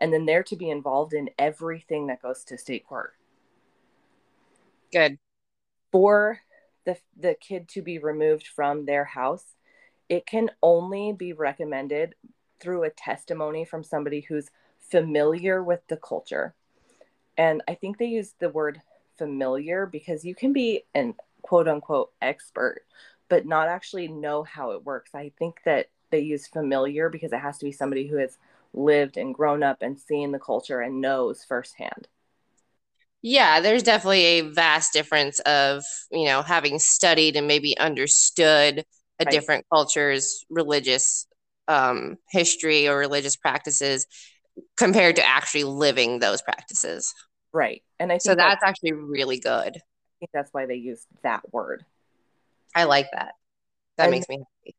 [0.00, 3.12] And then they're to be involved in everything that goes to state court.
[4.90, 5.18] Good.
[5.92, 6.40] For
[6.86, 9.54] the, the kid to be removed from their house,
[10.08, 12.14] it can only be recommended
[12.58, 14.50] through a testimony from somebody who's
[14.90, 16.54] familiar with the culture.
[17.36, 18.80] And I think they use the word
[19.18, 22.84] familiar because you can be an quote unquote expert,
[23.32, 25.14] but not actually know how it works.
[25.14, 28.36] I think that they use familiar because it has to be somebody who has
[28.74, 32.08] lived and grown up and seen the culture and knows firsthand.
[33.22, 38.84] Yeah, there's definitely a vast difference of, you know, having studied and maybe understood
[39.18, 39.30] a right.
[39.30, 41.26] different culture's religious
[41.68, 44.06] um, history or religious practices
[44.76, 47.14] compared to actually living those practices.
[47.50, 47.82] Right.
[47.98, 49.78] And I think so that's, that's actually really good.
[49.78, 51.86] I think that's why they use that word.
[52.74, 53.34] I like that.
[53.96, 54.76] That and, makes me happy.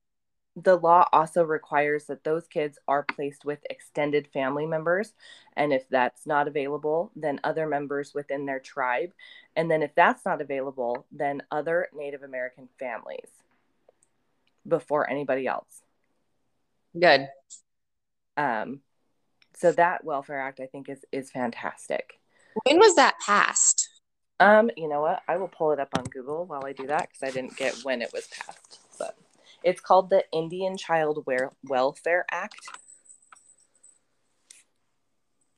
[0.55, 5.13] the law also requires that those kids are placed with extended family members.
[5.55, 9.13] And if that's not available, then other members within their tribe.
[9.55, 13.29] And then if that's not available, then other Native American families
[14.67, 15.83] before anybody else.
[16.99, 17.27] Good.
[18.37, 18.81] Um,
[19.55, 22.19] so that Welfare Act, I think, is is fantastic.
[22.65, 23.82] When was that passed?
[24.39, 25.21] Um, you know what?
[25.27, 27.75] I will pull it up on Google while I do that because I didn't get
[27.83, 28.79] when it was passed.
[28.97, 29.15] But
[29.63, 31.25] it's called the Indian Child
[31.63, 32.59] Welfare Act.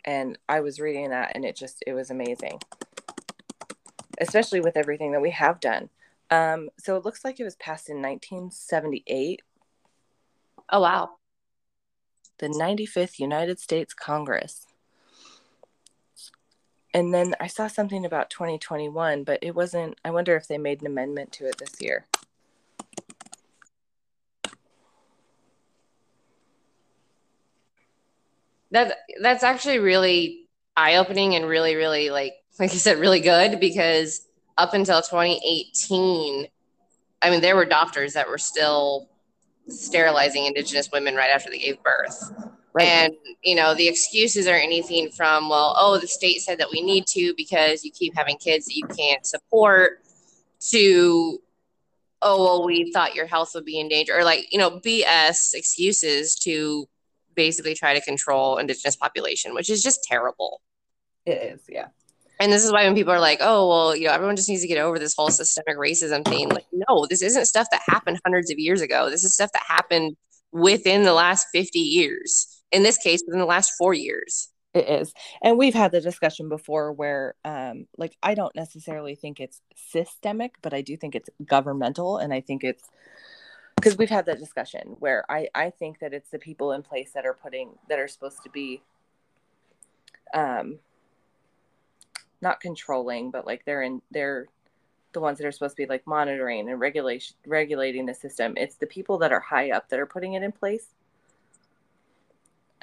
[0.03, 2.59] And I was reading that and it just it was amazing.
[4.19, 5.89] Especially with everything that we have done.
[6.29, 9.41] Um, so it looks like it was passed in 1978.
[10.71, 11.09] Oh wow.
[12.37, 14.67] The 95th United States Congress.
[16.95, 20.79] And then I saw something about 2021, but it wasn't I wonder if they made
[20.79, 22.05] an amendment to it this year.
[28.71, 33.59] that that's actually really eye opening and really really like like you said really good
[33.59, 34.27] because
[34.57, 36.47] up until 2018
[37.21, 39.09] I mean there were doctors that were still
[39.67, 42.31] sterilizing indigenous women right after they gave birth.
[42.75, 42.87] Right.
[42.87, 46.81] And you know the excuses are anything from well oh the state said that we
[46.81, 50.01] need to because you keep having kids that you can't support
[50.71, 51.39] to
[52.21, 55.53] oh well we thought your health would be in danger or like you know BS
[55.53, 56.85] excuses to
[57.35, 60.61] basically try to control indigenous population, which is just terrible.
[61.25, 61.87] It is, yeah.
[62.39, 64.61] And this is why when people are like, "Oh, well, you know, everyone just needs
[64.61, 68.19] to get over this whole systemic racism thing," like, no, this isn't stuff that happened
[68.25, 69.09] hundreds of years ago.
[69.09, 70.17] This is stuff that happened
[70.51, 72.54] within the last fifty years.
[72.75, 74.49] In this case, within the last four years.
[74.73, 79.39] It is, and we've had the discussion before where, um, like, I don't necessarily think
[79.39, 82.83] it's systemic, but I do think it's governmental, and I think it's
[83.77, 87.11] because we've had that discussion where I I think that it's the people in place
[87.13, 88.81] that are putting that are supposed to be
[90.33, 90.79] um
[92.41, 94.47] not controlling but like they're in they're
[95.13, 98.53] the ones that are supposed to be like monitoring and regulation regulating the system.
[98.57, 100.87] It's the people that are high up that are putting it in place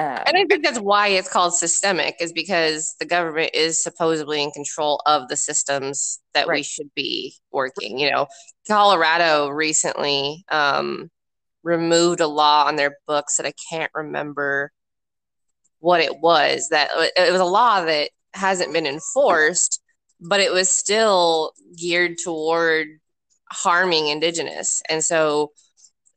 [0.03, 4.43] um, and I think that's why it's called systemic, is because the government is supposedly
[4.43, 6.57] in control of the systems that right.
[6.57, 7.99] we should be working.
[7.99, 8.27] You know,
[8.67, 11.11] Colorado recently um,
[11.63, 14.73] removed a law on their books that I can't remember
[15.79, 16.69] what it was.
[16.71, 19.81] That it was a law that hasn't been enforced,
[20.21, 22.89] but it was still geared toward
[23.51, 25.53] harming indigenous, and so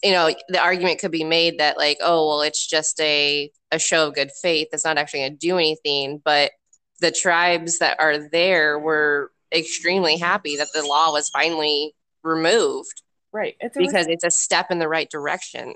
[0.04, 3.80] you know the argument could be made that like oh well it's just a a
[3.80, 4.70] show of good faith.
[4.72, 6.22] It's not actually going to do anything.
[6.24, 6.52] But
[7.02, 13.56] the tribes that are there were extremely happy that the law was finally removed right.
[13.60, 15.74] It's because it's a step in the right direction.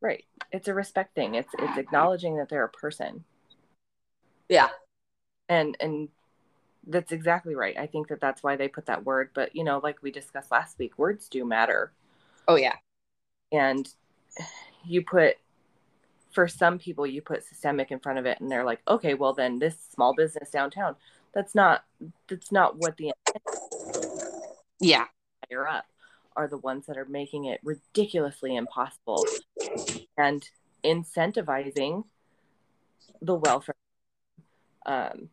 [0.00, 0.24] Right.
[0.50, 3.24] It's a respect thing it's it's acknowledging that they're a person.
[4.48, 4.68] Yeah.
[5.48, 6.08] And and
[6.86, 7.76] that's exactly right.
[7.78, 9.30] I think that that's why they put that word.
[9.34, 11.92] But you know like we discussed last week words do matter.
[12.48, 12.76] Oh yeah
[13.52, 13.88] and
[14.84, 15.36] you put
[16.32, 19.34] for some people you put systemic in front of it and they're like okay well
[19.34, 20.96] then this small business downtown
[21.34, 21.84] that's not
[22.28, 23.12] that's not what the
[24.82, 25.06] yeah.
[25.48, 25.86] Higher up
[26.34, 29.24] are the ones that are making it ridiculously impossible
[30.18, 30.48] and
[30.84, 32.04] incentivizing
[33.20, 33.76] the welfare
[34.86, 35.28] um,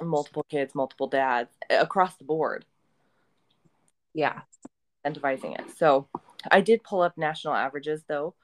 [0.00, 2.64] multiple kids multiple dads across the board.
[4.14, 4.40] Yeah.
[5.06, 5.76] Incentivizing it.
[5.78, 6.08] So
[6.50, 8.34] I did pull up national averages though,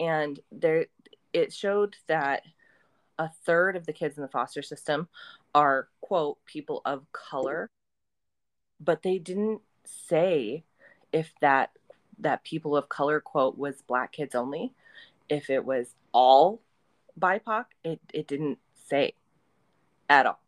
[0.00, 0.86] and there
[1.32, 2.42] it showed that
[3.18, 5.08] a third of the kids in the foster system
[5.54, 7.68] are quote people of color,
[8.80, 10.64] but they didn't say
[11.12, 11.70] if that
[12.18, 14.72] that people of color quote was black kids only,
[15.28, 16.62] if it was all
[17.18, 19.12] BIPOC, it, it didn't say
[20.08, 20.40] at all.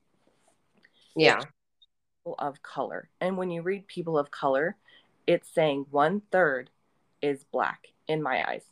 [1.17, 1.41] Yeah.
[1.41, 3.09] People of color.
[3.21, 4.77] And when you read people of color,
[5.27, 6.71] it's saying one third
[7.23, 8.63] is black in my eyes.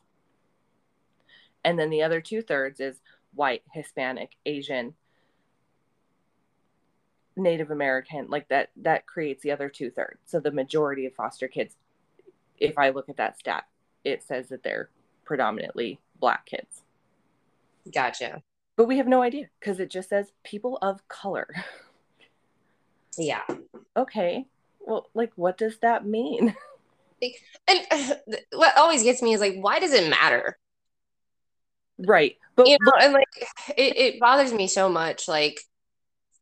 [1.65, 3.01] And then the other two thirds is
[3.35, 4.95] white, Hispanic, Asian,
[7.37, 10.21] Native American, like that, that creates the other two thirds.
[10.27, 11.75] So the majority of foster kids,
[12.59, 13.65] if I look at that stat,
[14.05, 14.91] it says that they're
[15.25, 16.83] predominantly black kids.
[17.93, 18.43] Gotcha.
[18.77, 21.49] But we have no idea because it just says people of color.
[23.19, 23.43] Yeah.
[23.97, 24.47] Okay.
[24.81, 26.55] Well, like, what does that mean?
[27.23, 28.17] and
[28.53, 30.59] what always gets me is like, why does it matter?
[31.99, 32.37] Right.
[32.57, 33.29] But you know, and like
[33.77, 35.61] it, it bothers me so much, like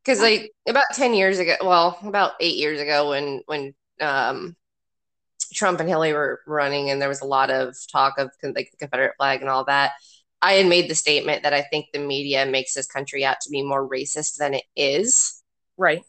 [0.05, 4.57] because like about 10 years ago, well, about eight years ago when when um
[5.53, 8.77] Trump and Hillary were running, and there was a lot of talk of like the
[8.79, 9.93] Confederate flag and all that.
[10.43, 13.51] I had made the statement that I think the media makes this country out to
[13.51, 15.43] be more racist than it is.
[15.79, 16.03] Right.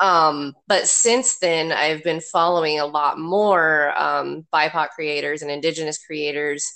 [0.00, 5.98] Um, but since then, I've been following a lot more um, BIPOC creators and Indigenous
[6.04, 6.66] creators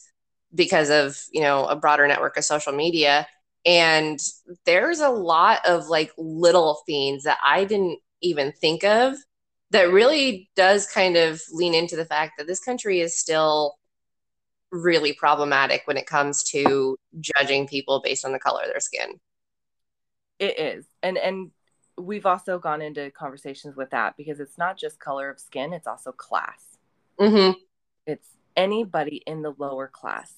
[0.54, 3.26] because of you know a broader network of social media,
[3.64, 4.20] and
[4.66, 9.16] there's a lot of like little things that I didn't even think of
[9.70, 13.74] that really does kind of lean into the fact that this country is still
[14.70, 19.18] really problematic when it comes to judging people based on the color of their skin.
[20.38, 20.86] It is.
[21.02, 21.50] And and
[21.98, 25.86] we've also gone into conversations with that because it's not just color of skin, it's
[25.86, 26.78] also class.
[27.20, 27.58] Mm-hmm.
[28.06, 30.32] It's anybody in the lower class.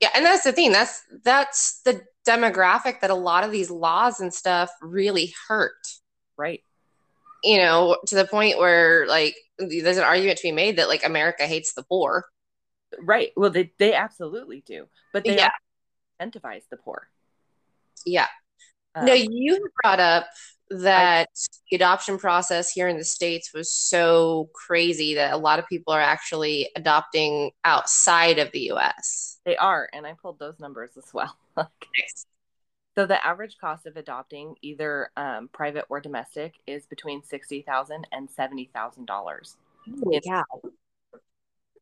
[0.00, 0.72] Yeah, and that's the thing.
[0.72, 5.86] That's that's the demographic that a lot of these laws and stuff really hurt.
[6.36, 6.62] Right.
[7.42, 11.04] You know, to the point where like there's an argument to be made that like
[11.04, 12.26] America hates the poor.
[13.00, 13.32] Right.
[13.36, 15.50] Well, they they absolutely do, but they yeah.
[16.20, 17.08] incentivize the poor.
[18.06, 18.28] Yeah.
[18.98, 20.26] Um, now you brought up
[20.70, 25.58] that I, the adoption process here in the states was so crazy that a lot
[25.58, 29.38] of people are actually adopting outside of the U.S.
[29.46, 31.36] They are, and I pulled those numbers as well.
[32.94, 38.08] So the average cost of adopting either um, private or domestic is between sixty thousand
[38.10, 39.56] and seventy thousand dollars.
[40.10, 40.42] Yeah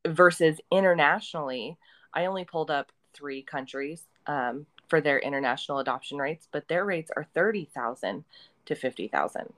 [0.07, 1.77] versus internationally,
[2.13, 7.11] I only pulled up three countries um, for their international adoption rates, but their rates
[7.17, 8.25] are 30,000
[8.67, 9.53] to 50,000.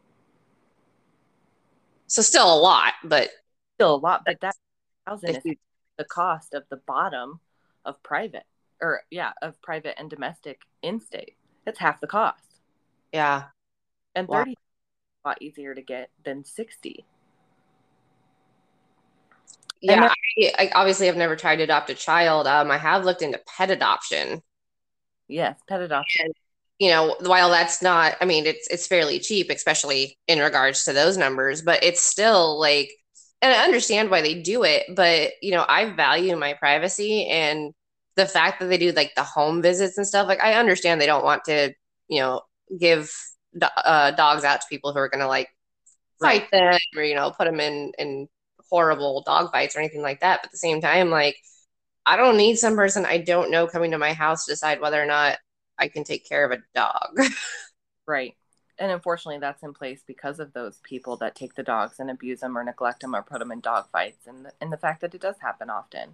[2.07, 3.29] So still a lot, but
[3.77, 4.57] still a lot, but that
[5.07, 5.57] thousand is
[5.99, 7.41] the cost of the bottom
[7.85, 8.45] of private
[8.81, 11.35] or yeah, of private and domestic in-state.
[11.67, 12.61] It's half the cost.
[13.13, 13.45] Yeah.
[14.15, 14.55] And 30 wow.
[15.25, 17.05] a lot easier to get than 60
[19.81, 23.23] yeah I, I, obviously have never tried to adopt a child um i have looked
[23.23, 24.43] into pet adoption
[25.29, 26.35] yes pet adoption and,
[26.79, 30.93] you know while that's not i mean it's it's fairly cheap especially in regards to
[30.93, 32.91] those numbers but it's still like
[33.43, 37.73] and i understand why they do it but you know i value my privacy and
[38.17, 41.07] the fact that they do like the home visits and stuff like i understand they
[41.07, 41.73] don't want to
[42.09, 42.41] you know
[42.79, 43.13] give
[43.63, 45.49] uh, dogs out to people who are going to like
[46.21, 46.51] fight right.
[46.51, 48.29] them or you know put them in in
[48.71, 50.41] horrible dog fights or anything like that.
[50.43, 51.37] But at the same time, like
[52.09, 55.01] I don't need some person I don't know coming to my house to decide whether
[55.01, 55.37] or not
[55.79, 57.19] I can take care of a dog.
[58.07, 58.35] right.
[58.79, 62.41] And unfortunately, that's in place because of those people that take the dogs and abuse
[62.41, 65.01] them or neglect them or put them in dog fights, and the, and the fact
[65.01, 66.11] that it does happen often.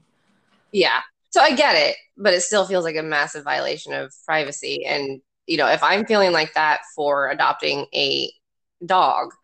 [0.72, 4.84] Yeah, so I get it, but it still feels like a massive violation of privacy.
[4.86, 8.32] And you know, if I'm feeling like that for adopting a
[8.84, 9.34] dog,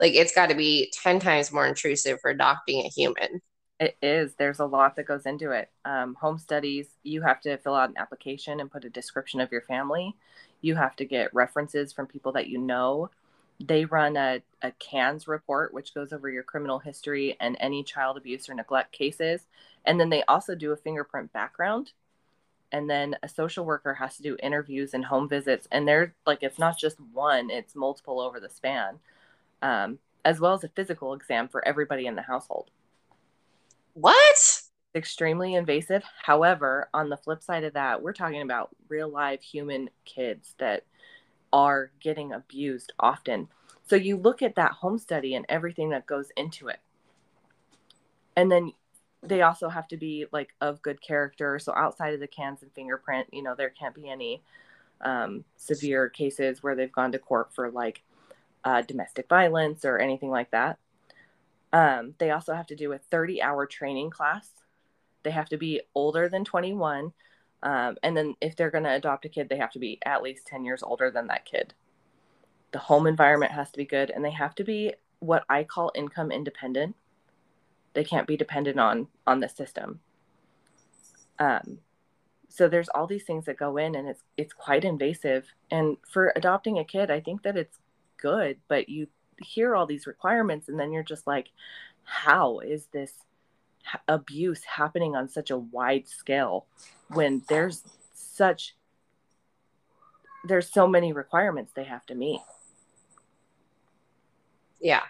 [0.00, 3.42] like it's got to be 10 times more intrusive for adopting a human
[3.80, 4.34] it is.
[4.36, 5.70] There's a lot that goes into it.
[5.86, 9.52] Um, home studies you have to fill out an application and put a description of
[9.52, 10.16] your family.
[10.62, 13.10] You have to get references from people that you know.
[13.60, 18.18] They run a, a cans report which goes over your criminal history and any child
[18.18, 19.46] abuse or neglect cases.
[19.86, 21.92] And then they also do a fingerprint background.
[22.72, 25.68] And then a social worker has to do interviews and home visits.
[25.72, 29.00] And they're like it's not just one it's multiple over the span
[29.62, 32.70] um, as well as a physical exam for everybody in the household.
[34.00, 34.62] What?
[34.94, 36.02] Extremely invasive.
[36.22, 40.84] However, on the flip side of that, we're talking about real live human kids that
[41.52, 43.48] are getting abused often.
[43.86, 46.80] So you look at that home study and everything that goes into it.
[48.36, 48.72] And then
[49.22, 51.58] they also have to be like of good character.
[51.58, 54.42] So outside of the cans and fingerprint, you know, there can't be any
[55.02, 58.00] um, severe cases where they've gone to court for like
[58.64, 60.78] uh, domestic violence or anything like that.
[61.72, 64.50] Um, they also have to do a 30 hour training class.
[65.22, 67.12] They have to be older than 21.
[67.62, 70.22] Um, and then if they're going to adopt a kid, they have to be at
[70.22, 71.74] least 10 years older than that kid.
[72.72, 75.92] The home environment has to be good and they have to be what I call
[75.94, 76.96] income independent.
[77.92, 80.00] They can't be dependent on on the system.
[81.38, 81.78] Um,
[82.48, 86.32] so there's all these things that go in and it's it's quite invasive and for
[86.34, 87.78] adopting a kid i think that it's
[88.20, 89.08] good, but you
[89.40, 91.48] hear all these requirements and then you're just like,
[92.04, 93.12] how is this
[94.08, 96.66] abuse happening on such a wide scale
[97.08, 97.82] when there's
[98.14, 98.76] such
[100.44, 102.40] there's so many requirements they have to meet.
[104.80, 105.02] Yeah.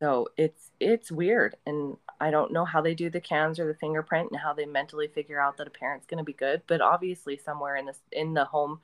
[0.00, 3.78] So it's it's weird and I don't know how they do the cans or the
[3.78, 6.80] fingerprint and how they mentally figure out that a parent's going to be good, but
[6.80, 8.80] obviously somewhere in this in the home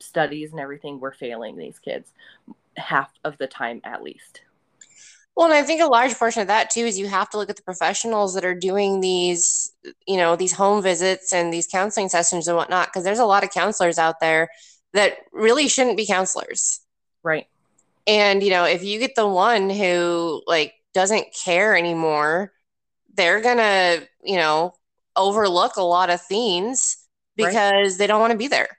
[0.00, 2.12] studies and everything we're failing these kids
[2.76, 4.42] half of the time at least.
[5.36, 7.50] Well, and I think a large portion of that too is you have to look
[7.50, 9.70] at the professionals that are doing these,
[10.06, 13.44] you know, these home visits and these counseling sessions and whatnot, because there's a lot
[13.44, 14.48] of counselors out there
[14.94, 16.80] that really shouldn't be counselors.
[17.22, 17.46] Right.
[18.06, 22.52] And, you know, if you get the one who like doesn't care anymore,
[23.14, 24.74] they're going to, you know,
[25.16, 26.96] overlook a lot of things
[27.34, 27.98] because right.
[27.98, 28.78] they don't want to be there.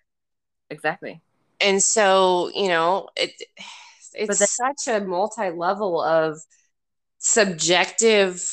[0.71, 1.21] Exactly.
[1.59, 3.31] And so, you know, it
[4.17, 6.39] it's then, such a multi-level of
[7.19, 8.45] subjective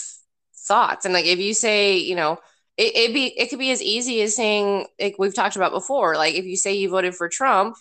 [0.66, 1.04] thoughts.
[1.04, 2.38] And like if you say, you know,
[2.76, 6.16] it, it be it could be as easy as saying like we've talked about before,
[6.16, 7.76] like if you say you voted for Trump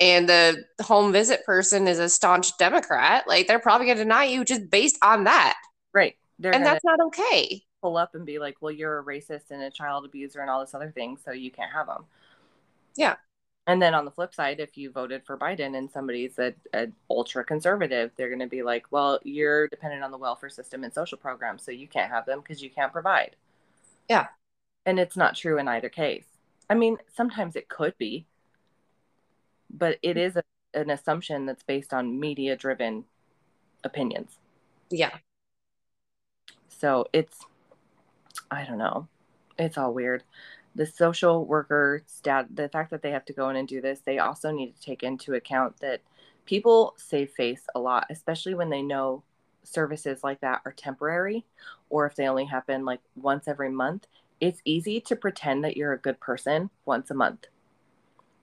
[0.00, 4.44] and the home visit person is a staunch Democrat, like they're probably gonna deny you
[4.44, 5.56] just based on that.
[5.92, 6.16] Right.
[6.38, 7.62] They're and that's not okay.
[7.80, 10.60] Pull up and be like, well, you're a racist and a child abuser and all
[10.60, 12.06] this other thing, so you can't have them.
[12.96, 13.16] Yeah.
[13.66, 16.50] And then on the flip side, if you voted for Biden and somebody's a, uh,
[16.74, 20.84] a ultra conservative, they're going to be like, well, you're dependent on the welfare system
[20.84, 23.36] and social programs, so you can't have them because you can't provide.
[24.08, 24.26] Yeah.
[24.84, 26.26] And it's not true in either case.
[26.68, 28.26] I mean, sometimes it could be,
[29.70, 30.42] but it is a,
[30.74, 33.04] an assumption that's based on media driven
[33.82, 34.38] opinions.
[34.90, 35.16] Yeah.
[36.68, 37.38] So it's,
[38.50, 39.08] I don't know.
[39.58, 40.22] It's all weird
[40.74, 44.00] the social worker stat the fact that they have to go in and do this
[44.04, 46.00] they also need to take into account that
[46.44, 49.22] people save face a lot especially when they know
[49.62, 51.44] services like that are temporary
[51.88, 54.06] or if they only happen like once every month
[54.40, 57.46] it's easy to pretend that you're a good person once a month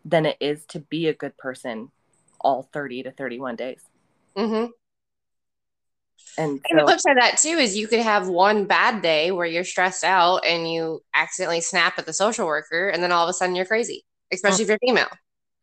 [0.03, 1.91] than it is to be a good person
[2.39, 3.83] all 30 to 31 days
[4.35, 4.71] mm-hmm.
[6.37, 9.01] And, and so, the flip side of that too is you could have one bad
[9.01, 13.11] day where you're stressed out and you accidentally snap at the social worker, and then
[13.11, 15.09] all of a sudden you're crazy, especially if you're female.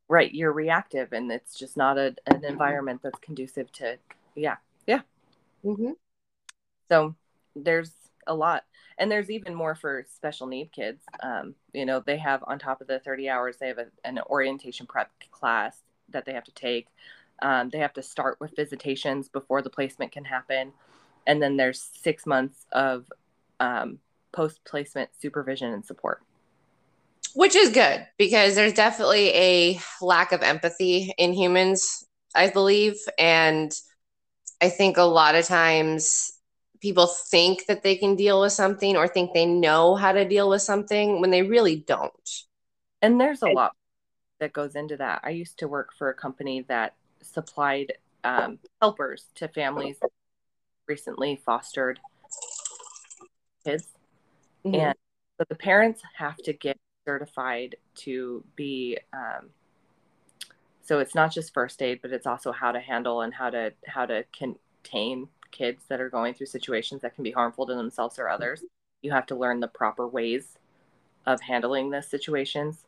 [0.09, 3.99] Right, you're reactive, and it's just not a, an environment that's conducive to,
[4.35, 4.57] yeah,
[4.87, 5.01] yeah.
[5.65, 5.93] Mm-hmm.
[6.89, 7.15] So
[7.55, 7.93] there's
[8.27, 8.65] a lot,
[8.99, 11.03] and there's even more for special need kids.
[11.23, 14.19] Um, you know, they have on top of the 30 hours, they have a, an
[14.31, 15.79] orientation prep class
[16.11, 16.87] that they have to take.
[17.41, 20.73] Um, they have to start with visitations before the placement can happen.
[21.27, 23.07] And then there's six months of
[23.61, 23.99] um,
[24.33, 26.23] post placement supervision and support.
[27.35, 32.97] Which is good because there's definitely a lack of empathy in humans, I believe.
[33.19, 33.71] And
[34.61, 36.33] I think a lot of times
[36.81, 40.49] people think that they can deal with something or think they know how to deal
[40.49, 42.31] with something when they really don't.
[43.03, 43.73] And there's a lot
[44.41, 45.21] that goes into that.
[45.23, 47.95] I used to work for a company that supplied
[48.25, 49.97] um, helpers to families
[50.87, 52.01] recently fostered
[53.65, 53.89] kids.
[54.65, 54.81] Mm-hmm.
[54.81, 54.95] And
[55.39, 59.49] so the parents have to get certified to be um,
[60.83, 63.73] so it's not just first aid but it's also how to handle and how to
[63.87, 68.19] how to contain kids that are going through situations that can be harmful to themselves
[68.19, 68.63] or others
[69.01, 70.59] you have to learn the proper ways
[71.25, 72.85] of handling those situations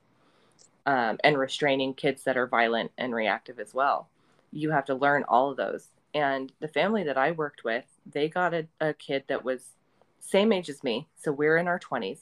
[0.85, 4.09] um, and restraining kids that are violent and reactive as well
[4.53, 5.89] you have to learn all of those.
[6.15, 9.75] And the family that I worked with, they got a, a kid that was
[10.19, 11.09] same age as me.
[11.17, 12.21] So we're in our 20s,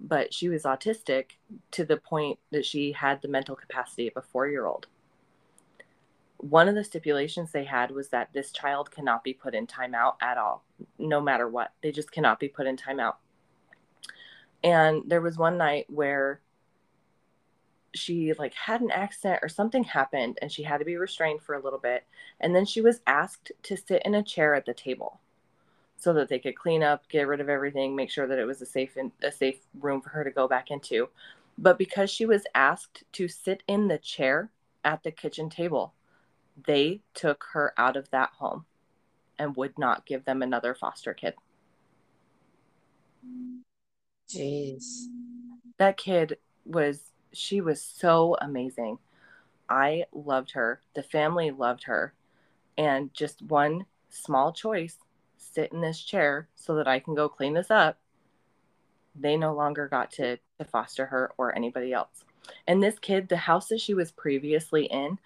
[0.00, 1.32] but she was autistic
[1.72, 4.86] to the point that she had the mental capacity of a four year old.
[6.38, 10.14] One of the stipulations they had was that this child cannot be put in timeout
[10.20, 10.64] at all,
[10.98, 11.72] no matter what.
[11.82, 13.16] They just cannot be put in timeout.
[14.62, 16.40] And there was one night where
[17.94, 21.54] she like had an accident or something happened and she had to be restrained for
[21.54, 22.04] a little bit
[22.40, 25.20] and then she was asked to sit in a chair at the table
[25.96, 28.60] so that they could clean up get rid of everything make sure that it was
[28.60, 31.08] a safe in, a safe room for her to go back into.
[31.56, 34.50] But because she was asked to sit in the chair
[34.84, 35.94] at the kitchen table
[36.66, 38.64] they took her out of that home
[39.38, 41.34] and would not give them another foster kid.
[44.28, 44.84] Jeez.
[45.78, 48.98] That kid was she was so amazing.
[49.68, 50.80] I loved her.
[50.94, 52.14] The family loved her.
[52.76, 54.96] And just one small choice
[55.36, 57.98] sit in this chair so that I can go clean this up.
[59.14, 62.24] They no longer got to, to foster her or anybody else.
[62.66, 65.18] And this kid, the house that she was previously in,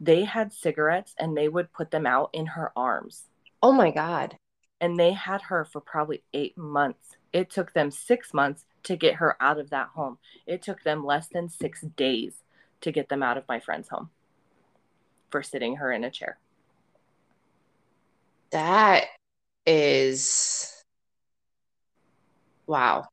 [0.00, 3.24] they had cigarettes and they would put them out in her arms.
[3.62, 4.36] Oh my God.
[4.80, 7.16] And they had her for probably eight months.
[7.32, 10.18] It took them six months to get her out of that home.
[10.46, 12.42] It took them less than six days
[12.80, 14.10] to get them out of my friend's home
[15.30, 16.38] for sitting her in a chair.
[18.50, 19.04] That
[19.66, 20.84] is
[22.66, 23.08] wow.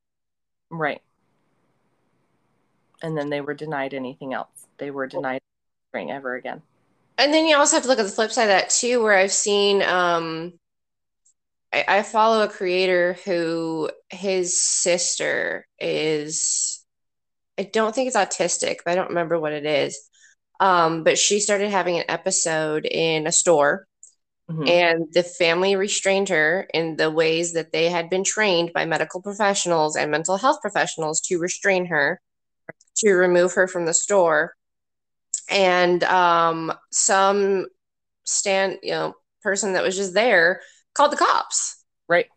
[0.69, 1.01] Right.
[3.01, 4.67] And then they were denied anything else.
[4.77, 5.41] They were denied
[5.93, 6.61] ever again.
[7.17, 9.17] And then you also have to look at the flip side of that too, where
[9.17, 10.53] I've seen um
[11.73, 16.85] I, I follow a creator who his sister is
[17.57, 20.09] I don't think it's autistic, but I don't remember what it is.
[20.59, 23.87] Um, but she started having an episode in a store,
[24.49, 24.67] mm-hmm.
[24.67, 29.21] and the family restrained her in the ways that they had been trained by medical
[29.21, 32.21] professionals and mental health professionals to restrain her,
[32.97, 34.53] to remove her from the store.
[35.49, 37.67] And um, some
[38.23, 40.61] stand, you know, person that was just there
[40.95, 41.83] called the cops.
[42.07, 42.27] Right.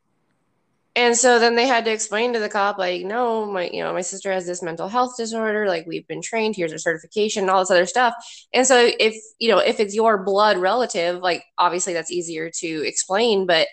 [0.97, 3.93] And so then they had to explain to the cop, like, no, my, you know,
[3.93, 5.69] my sister has this mental health disorder.
[5.69, 6.57] Like, we've been trained.
[6.57, 8.15] Here's her certification, and all this other stuff.
[8.53, 12.85] And so, if you know, if it's your blood relative, like, obviously that's easier to
[12.85, 13.47] explain.
[13.47, 13.69] But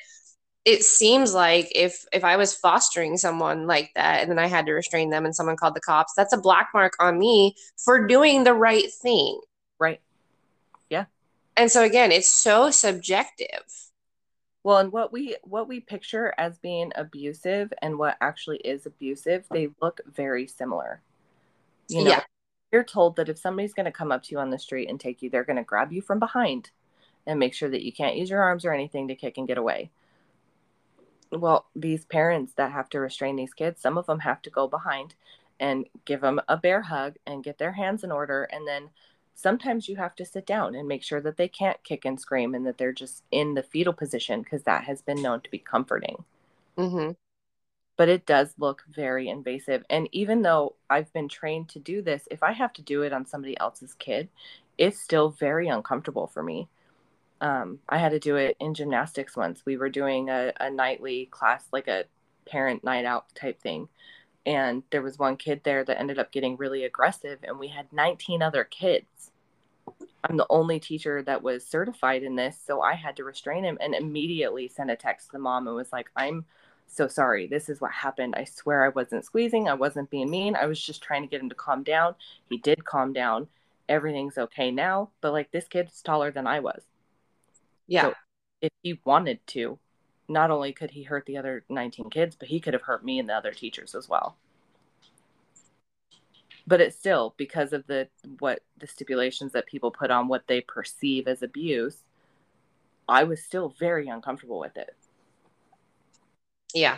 [0.66, 4.68] it seems like if if I was fostering someone like that, and then I had
[4.68, 8.06] to restrain them, and someone called the cops, that's a black mark on me for
[8.06, 9.40] doing the right thing.
[9.80, 10.00] Right.
[10.92, 11.06] Yeah.
[11.58, 13.64] And so again, it's so subjective
[14.66, 19.46] well, and what we what we picture as being abusive and what actually is abusive,
[19.52, 21.04] they look very similar.
[21.88, 22.24] You know, yeah.
[22.72, 25.00] you're told that if somebody's going to come up to you on the street and
[25.00, 26.72] take you, they're going to grab you from behind
[27.28, 29.60] and make sure that you can't use your arms or anything to kick and get
[29.60, 29.92] away.
[31.32, 34.68] Well, these parents that have to restrain these kids, some of them have to go
[34.68, 35.14] behind
[35.60, 38.90] and give them a bear hug and get their hands in order and then
[39.36, 42.56] sometimes you have to sit down and make sure that they can't kick and scream
[42.56, 45.60] and that they're just in the fetal position because that has been known to be
[45.60, 46.24] comforting.
[46.78, 47.12] Mm-hmm.
[47.98, 49.84] But it does look very invasive.
[49.90, 53.14] And even though I've been trained to do this, if I have to do it
[53.14, 54.30] on somebody else's kid,
[54.78, 56.68] it's still very uncomfortable for me.
[57.42, 59.66] Um, I had to do it in gymnastics once.
[59.66, 62.06] We were doing a, a nightly class, like a
[62.46, 63.90] parent night out type thing
[64.46, 67.92] and there was one kid there that ended up getting really aggressive and we had
[67.92, 69.32] 19 other kids.
[70.24, 73.78] I'm the only teacher that was certified in this so i had to restrain him
[73.80, 76.46] and immediately sent a text to the mom and was like i'm
[76.88, 77.48] so sorry.
[77.48, 78.36] This is what happened.
[78.38, 79.68] I swear i wasn't squeezing.
[79.68, 80.56] I wasn't being mean.
[80.56, 82.16] I was just trying to get him to calm down.
[82.50, 83.48] He did calm down.
[83.88, 86.82] Everything's okay now but like this kid's taller than i was.
[87.88, 88.10] Yeah.
[88.10, 88.14] So
[88.62, 89.78] if he wanted to
[90.28, 93.20] not only could he hurt the other 19 kids, but he could have hurt me
[93.20, 94.38] and the other teachers as well.
[96.68, 98.08] But it's still because of the
[98.40, 101.98] what the stipulations that people put on what they perceive as abuse,
[103.08, 104.96] I was still very uncomfortable with it.
[106.74, 106.98] Yeah.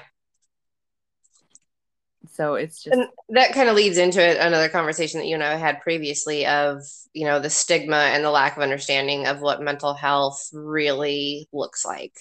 [2.32, 5.55] So it's just and that kind of leads into another conversation that you and I
[5.55, 9.93] had previously of, you know, the stigma and the lack of understanding of what mental
[9.93, 12.13] health really looks like.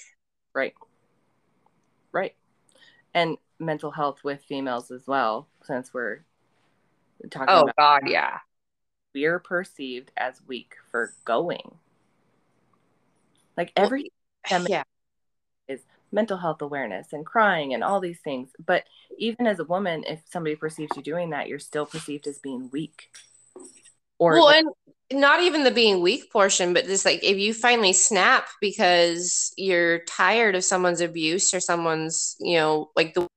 [0.54, 0.74] Right.
[2.12, 2.34] Right.
[3.14, 6.20] And mental health with females as well, since we're
[7.30, 8.38] talking oh, about God, yeah.
[9.14, 11.76] We're perceived as weak for going.
[13.56, 14.12] Like every
[14.68, 14.82] yeah.
[15.68, 15.80] is
[16.12, 18.50] mental health awareness and crying and all these things.
[18.64, 18.84] But
[19.18, 22.68] even as a woman, if somebody perceives you doing that, you're still perceived as being
[22.70, 23.10] weak.
[24.18, 24.68] Or well, like, and
[25.12, 30.00] not even the being weak portion, but just like if you finally snap because you're
[30.04, 33.28] tired of someone's abuse or someone's, you know, like the.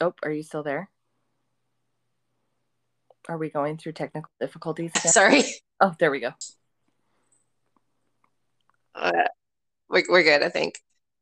[0.00, 0.88] Oh, are you still there?
[3.28, 5.12] Are we going through technical difficulties again?
[5.12, 5.42] Sorry.
[5.80, 6.30] Oh, there we go.
[8.94, 9.24] Uh,
[9.88, 10.78] we're, we're good, I think.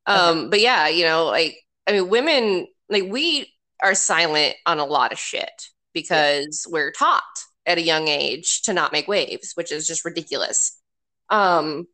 [0.06, 0.50] Um.
[0.50, 1.56] But yeah, you know, like,
[1.86, 6.72] I mean, women, like, we are silent on a lot of shit because yeah.
[6.74, 7.22] we're taught
[7.64, 10.78] at a young age to not make waves, which is just ridiculous.
[11.30, 11.88] Um,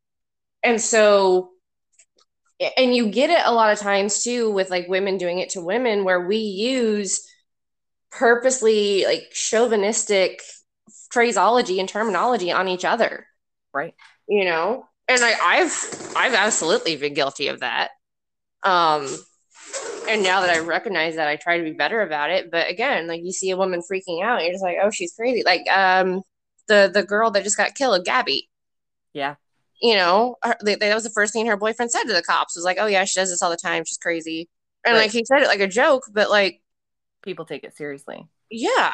[0.65, 1.51] and so,
[2.77, 5.61] and you get it a lot of times too with like women doing it to
[5.61, 7.27] women, where we use
[8.11, 10.43] purposely like chauvinistic
[11.11, 13.27] phraseology and terminology on each other.
[13.73, 13.95] Right.
[14.29, 17.91] You know, and I, I've I've absolutely been guilty of that.
[18.65, 19.07] Um,
[20.09, 22.51] and now that I recognize that, I try to be better about it.
[22.51, 25.43] But again, like you see a woman freaking out, you're just like, oh, she's crazy.
[25.45, 26.23] Like um,
[26.69, 28.49] the the girl that just got killed, Gabby.
[29.13, 29.37] Yeah.
[29.81, 32.57] You know, her, they, that was the first thing her boyfriend said to the cops
[32.57, 33.85] was like, "Oh yeah, she does this all the time.
[33.85, 34.49] She's crazy."
[34.85, 35.03] And right.
[35.03, 36.61] like he said it like a joke, but like
[37.23, 38.29] people take it seriously.
[38.51, 38.93] Yeah.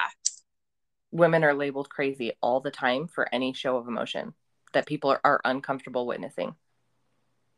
[1.11, 4.35] Women are labeled crazy all the time for any show of emotion
[4.74, 6.55] that people are, are uncomfortable witnessing.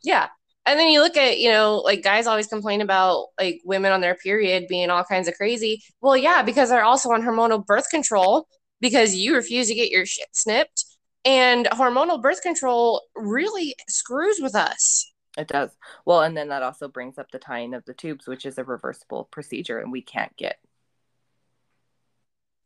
[0.03, 0.29] Yeah
[0.67, 4.01] and then you look at you know like guys always complain about like women on
[4.01, 5.83] their period being all kinds of crazy.
[6.01, 8.47] Well yeah because they're also on hormonal birth control
[8.81, 10.85] because you refuse to get your shit snipped.
[11.25, 15.13] And hormonal birth control really screws with us.
[15.37, 15.71] It does.
[16.05, 18.65] Well and then that also brings up the tying of the tubes which is a
[18.65, 20.59] reversible procedure and we can't get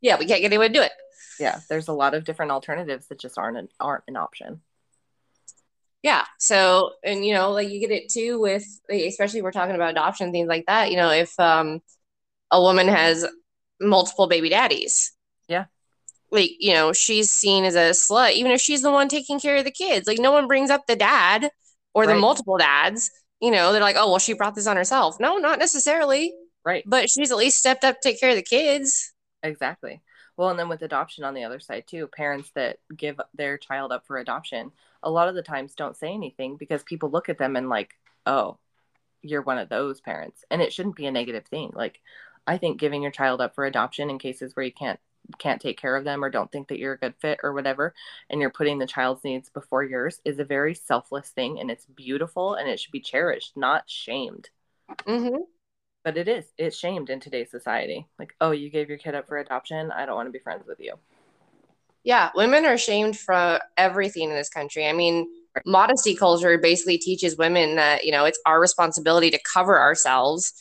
[0.01, 0.91] yeah we can't get anyone to do it.
[1.39, 4.61] Yeah there's a lot of different alternatives that just aren't an, aren't an option
[6.05, 6.23] Yeah.
[6.37, 10.31] So, and you know, like you get it too with, especially we're talking about adoption
[10.31, 10.91] things like that.
[10.91, 11.79] You know, if um,
[12.51, 13.25] a woman has
[13.81, 15.13] multiple baby daddies,
[15.47, 15.65] yeah,
[16.29, 19.55] like you know, she's seen as a slut, even if she's the one taking care
[19.55, 20.05] of the kids.
[20.05, 21.49] Like no one brings up the dad
[21.95, 22.13] or right.
[22.13, 23.09] the multiple dads.
[23.41, 25.19] You know, they're like, oh, well, she brought this on herself.
[25.19, 26.35] No, not necessarily.
[26.63, 26.83] Right.
[26.85, 29.11] But she's at least stepped up to take care of the kids.
[29.41, 30.03] Exactly.
[30.37, 33.91] Well, and then with adoption on the other side too, parents that give their child
[33.91, 34.71] up for adoption,
[35.05, 37.93] a lot of the times don't say anything because people look at them and like,
[38.25, 38.57] oh,
[39.21, 40.43] you're one of those parents.
[40.51, 41.71] And it shouldn't be a negative thing.
[41.73, 42.01] Like
[42.45, 44.99] I think giving your child up for adoption in cases where you can't
[45.39, 47.95] can't take care of them or don't think that you're a good fit or whatever
[48.29, 51.87] and you're putting the child's needs before yours is a very selfless thing and it's
[51.87, 54.49] beautiful and it should be cherished not shamed.
[55.07, 55.37] Mm-hmm.
[56.03, 58.07] But it is it's shamed in today's society.
[58.19, 59.91] Like oh you gave your kid up for adoption.
[59.91, 60.93] I don't want to be friends with you
[62.05, 65.27] yeah women are shamed for everything in this country i mean
[65.65, 70.53] modesty culture basically teaches women that you know it's our responsibility to cover ourselves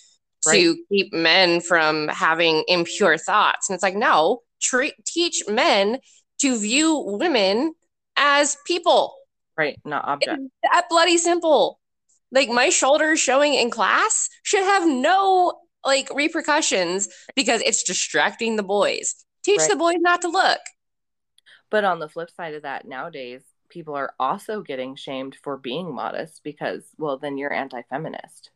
[0.46, 0.54] right.
[0.54, 5.98] to keep men from having impure thoughts and it's like no treat teach men
[6.40, 7.72] to view women
[8.16, 9.14] as people
[9.56, 11.78] right not objects that bloody simple
[12.34, 15.52] like my shoulders showing in class should have no
[15.84, 19.14] like repercussions because it's distracting the boys.
[19.44, 19.70] Teach right.
[19.70, 20.60] the boys not to look.
[21.70, 25.92] But on the flip side of that, nowadays people are also getting shamed for being
[25.92, 28.50] modest because, well, then you're anti-feminist.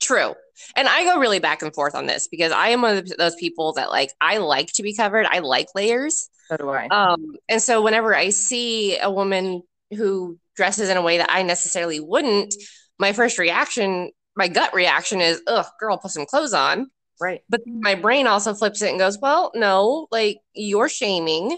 [0.00, 0.34] True.
[0.76, 3.34] And I go really back and forth on this because I am one of those
[3.36, 5.26] people that like I like to be covered.
[5.26, 6.28] I like layers.
[6.48, 6.86] So do I.
[6.88, 11.42] Um, and so whenever I see a woman who dresses in a way that I
[11.42, 12.54] necessarily wouldn't,
[12.98, 16.90] my first reaction, my gut reaction is, ugh, girl, put some clothes on.
[17.22, 17.42] Right.
[17.48, 21.56] But my brain also flips it and goes, well, no, like you're shaming.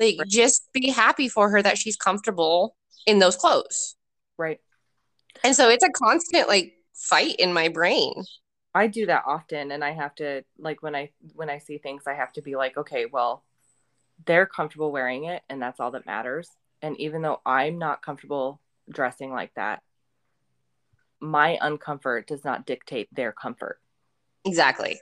[0.00, 0.28] Like right.
[0.28, 2.74] just be happy for her that she's comfortable
[3.06, 3.94] in those clothes.
[4.36, 4.58] Right.
[5.44, 8.24] And so it's a constant like fight in my brain.
[8.74, 12.08] I do that often and I have to like when I when I see things
[12.08, 13.44] I have to be like, okay, well,
[14.26, 16.50] they're comfortable wearing it and that's all that matters.
[16.82, 18.60] And even though I'm not comfortable
[18.90, 19.80] dressing like that,
[21.20, 23.78] my uncomfort does not dictate their comfort.
[24.44, 25.00] Exactly.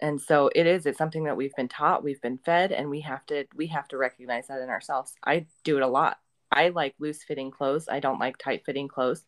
[0.00, 3.00] And so it is it's something that we've been taught, we've been fed and we
[3.02, 5.14] have to we have to recognize that in ourselves.
[5.24, 6.18] I do it a lot.
[6.50, 7.88] I like loose fitting clothes.
[7.88, 9.24] I don't like tight fitting clothes.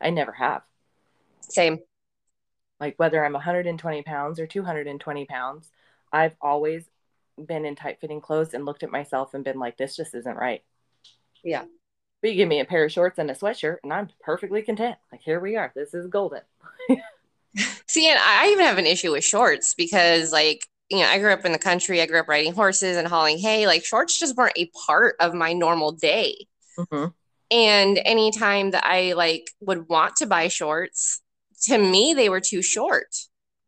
[0.00, 0.62] I never have.
[1.40, 1.80] Same.
[2.80, 5.70] Like whether I'm 120 pounds or 220 pounds,
[6.12, 6.84] I've always
[7.42, 10.36] been in tight fitting clothes and looked at myself and been like, this just isn't
[10.36, 10.62] right.
[11.44, 11.64] Yeah.
[12.22, 14.96] But you give me a pair of shorts and a sweatshirt, and I'm perfectly content.
[15.12, 15.72] Like, here we are.
[15.74, 16.42] This is golden.
[17.88, 21.32] See, and I even have an issue with shorts because, like, you know, I grew
[21.32, 22.00] up in the country.
[22.00, 23.66] I grew up riding horses and hauling hay.
[23.66, 26.46] Like, shorts just weren't a part of my normal day.
[26.78, 27.08] Mm-hmm.
[27.50, 31.20] And anytime that I like would want to buy shorts,
[31.64, 33.14] to me they were too short.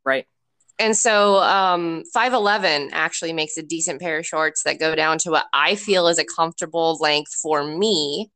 [0.05, 0.27] Right.
[0.79, 5.31] And so um, 511 actually makes a decent pair of shorts that go down to
[5.31, 8.31] what I feel is a comfortable length for me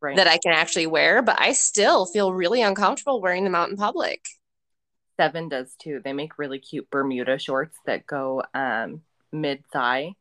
[0.00, 0.16] right.
[0.16, 3.76] that I can actually wear, but I still feel really uncomfortable wearing them out in
[3.76, 4.24] public.
[5.20, 6.00] Seven does too.
[6.02, 10.14] They make really cute Bermuda shorts that go um, mid thigh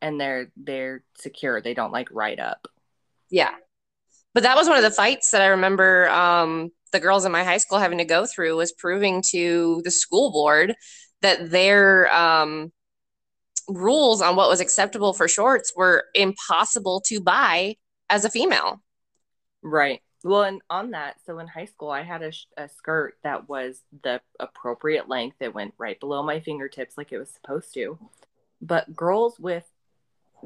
[0.00, 1.60] and they're they're secure.
[1.60, 2.68] They don't like right up.
[3.30, 3.50] Yeah.
[4.34, 7.42] But that was one of the fights that I remember um, the girls in my
[7.42, 10.76] high school having to go through was proving to the school board
[11.22, 12.70] that their um,
[13.68, 17.74] rules on what was acceptable for shorts were impossible to buy
[18.08, 18.80] as a female.
[19.64, 20.00] Right.
[20.24, 23.82] Well, and on that, so in high school, I had a, a skirt that was
[24.02, 25.36] the appropriate length.
[25.40, 27.98] It went right below my fingertips, like it was supposed to.
[28.60, 29.64] But girls with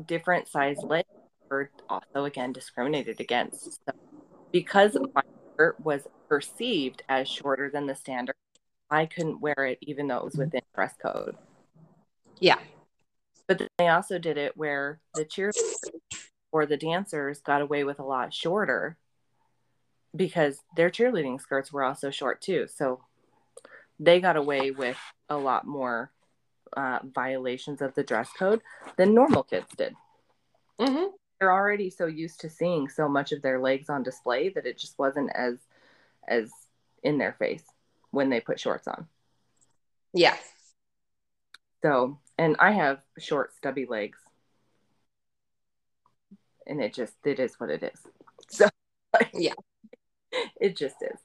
[0.07, 1.09] different size legs
[1.51, 3.75] were also again discriminated against.
[3.87, 3.93] So
[4.51, 5.23] because my
[5.55, 8.37] skirt was perceived as shorter than the standard,
[8.91, 11.37] I couldn't wear it even though it was within dress code.
[12.41, 12.59] Yeah.
[13.49, 15.91] But they also did it where the cheerleaders
[16.53, 18.99] or the dancers got away with a lot shorter
[20.15, 22.67] because their cheerleading skirts were also short too.
[22.73, 23.01] So
[23.99, 24.99] they got away with
[25.29, 26.11] a lot more
[26.77, 28.61] uh, violations of the dress code
[28.97, 29.95] than normal kids did.
[30.81, 31.07] Mm-hmm.
[31.39, 34.79] They're already so used to seeing so much of their legs on display that it
[34.79, 35.59] just wasn't as
[36.29, 36.51] as
[37.03, 37.65] in their face
[38.11, 39.09] when they put shorts on.
[40.15, 40.37] Yeah.
[41.83, 44.19] So, and I have short, stubby legs.
[46.67, 48.01] And it just, it is what it is.
[48.49, 48.69] So,
[49.15, 49.55] like, yeah.
[50.61, 51.19] It just is.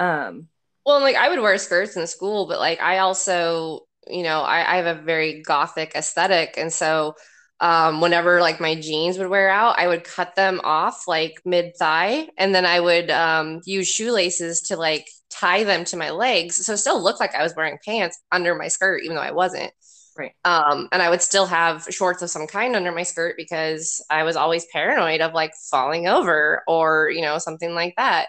[0.00, 0.48] Um,
[0.86, 4.74] well, like I would wear skirts in school, but like I also, you know, I,
[4.74, 6.54] I have a very gothic aesthetic.
[6.58, 7.14] And so
[7.60, 11.76] um, whenever like my jeans would wear out, I would cut them off like mid
[11.78, 16.56] thigh, and then I would um, use shoelaces to like tie them to my legs,
[16.66, 19.32] so it still looked like I was wearing pants under my skirt, even though I
[19.32, 19.72] wasn't.
[20.16, 20.32] Right.
[20.44, 24.24] Um, and I would still have shorts of some kind under my skirt because I
[24.24, 28.28] was always paranoid of like falling over or you know something like that.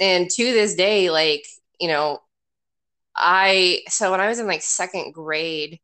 [0.00, 1.44] And to this day, like
[1.80, 2.20] you know,
[3.16, 5.78] I so when I was in like second grade,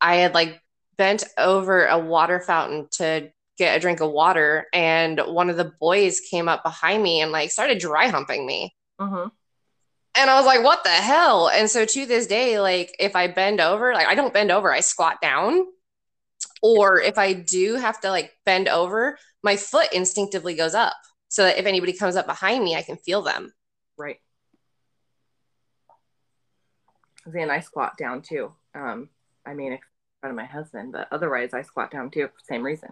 [0.00, 0.60] I had like
[0.96, 5.70] bent over a water fountain to get a drink of water and one of the
[5.80, 9.28] boys came up behind me and like started dry humping me mm-hmm.
[10.16, 13.26] And i was like what the hell and so to this day like if i
[13.26, 15.64] bend over like i don't bend over i squat down
[16.62, 20.94] or if i do have to like bend over my foot instinctively goes up
[21.28, 23.52] so that if anybody comes up behind me i can feel them
[23.98, 24.16] right
[27.32, 29.08] and i squat down too um
[29.46, 29.78] i mean in
[30.20, 32.90] front of my husband, but otherwise I squat down too for the same reason.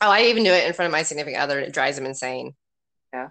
[0.00, 1.58] Oh, I even do it in front of my significant other.
[1.60, 2.54] It drives him insane.
[3.12, 3.30] Yeah.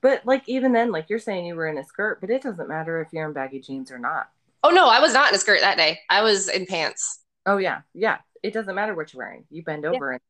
[0.00, 2.68] But like even then, like you're saying you were in a skirt, but it doesn't
[2.68, 4.28] matter if you're in baggy jeans or not.
[4.62, 6.00] Oh no, I was not in a skirt that day.
[6.08, 7.20] I was in pants.
[7.46, 7.82] Oh yeah.
[7.94, 8.18] Yeah.
[8.42, 9.44] It doesn't matter what you're wearing.
[9.50, 10.12] You bend over yeah.
[10.12, 10.20] and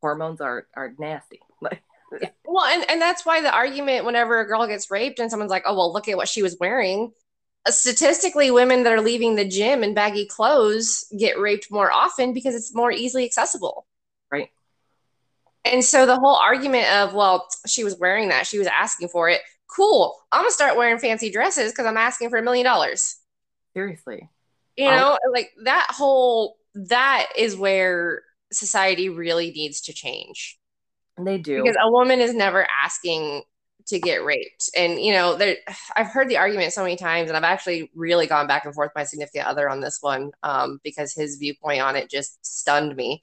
[0.00, 1.40] hormones are are nasty.
[1.60, 1.82] Like
[2.20, 2.28] yeah.
[2.44, 5.64] Well, and, and that's why the argument whenever a girl gets raped and someone's like,
[5.66, 7.12] oh, well, look at what she was wearing
[7.66, 12.34] uh, statistically women that are leaving the gym in baggy clothes get raped more often
[12.34, 13.86] because it's more easily accessible
[15.64, 19.28] and so the whole argument of well she was wearing that she was asking for
[19.28, 19.40] it.
[19.74, 20.16] Cool.
[20.30, 23.16] I'm gonna start wearing fancy dresses because i'm asking for a million dollars.
[23.74, 24.28] Seriously.
[24.76, 30.58] You know like that whole that is where society really needs to change.
[31.18, 31.62] They do.
[31.62, 33.42] Because a woman is never asking
[33.86, 34.70] to get raped.
[34.76, 35.56] And you know, there
[35.96, 38.88] I've heard the argument so many times, and I've actually really gone back and forth
[38.88, 42.96] with my significant other on this one um, because his viewpoint on it just stunned
[42.96, 43.22] me.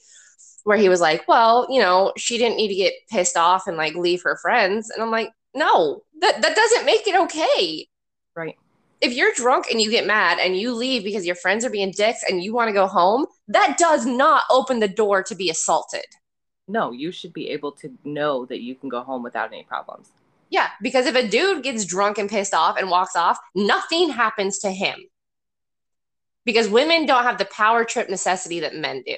[0.63, 3.77] Where he was like, "Well, you know, she didn't need to get pissed off and
[3.77, 7.87] like leave her friends," and I'm like, "No, that that doesn't make it okay."
[8.35, 8.57] Right.
[9.01, 11.91] If you're drunk and you get mad and you leave because your friends are being
[11.91, 15.49] dicks and you want to go home, that does not open the door to be
[15.49, 16.05] assaulted.
[16.67, 20.11] No, you should be able to know that you can go home without any problems.
[20.51, 24.59] Yeah, because if a dude gets drunk and pissed off and walks off, nothing happens
[24.59, 24.99] to him.
[26.45, 29.17] Because women don't have the power trip necessity that men do.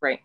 [0.00, 0.20] Right.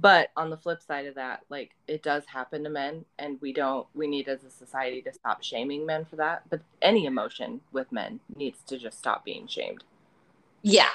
[0.00, 3.52] But on the flip side of that, like it does happen to men, and we
[3.52, 6.42] don't, we need as a society to stop shaming men for that.
[6.48, 9.82] But any emotion with men needs to just stop being shamed.
[10.62, 10.90] Yeah.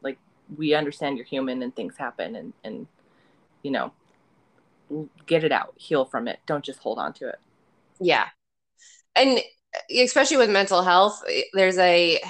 [0.00, 0.18] Like
[0.56, 2.86] we understand you're human and things happen, and, and,
[3.62, 3.92] you know,
[5.26, 6.38] get it out, heal from it.
[6.46, 7.38] Don't just hold on to it.
[8.00, 8.26] Yeah.
[9.14, 9.40] And
[9.94, 11.22] especially with mental health,
[11.52, 12.20] there's a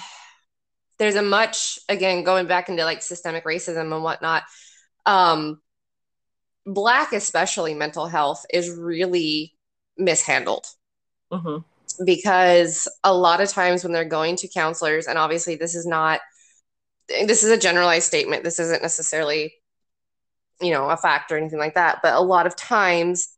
[0.98, 4.44] there's a much again going back into like systemic racism and whatnot.
[5.04, 5.60] Um
[6.64, 9.54] black especially mental health is really
[9.96, 10.66] mishandled.
[11.32, 11.58] Mm-hmm.
[12.04, 16.20] Because a lot of times when they're going to counselors, and obviously this is not
[17.08, 18.42] this is a generalized statement.
[18.42, 19.54] This isn't necessarily
[20.60, 23.28] you know a fact or anything like that but a lot of times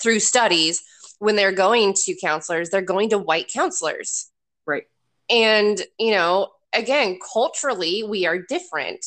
[0.00, 0.82] through studies
[1.18, 4.30] when they're going to counselors they're going to white counselors
[4.66, 4.84] right
[5.30, 9.04] and you know again culturally we are different.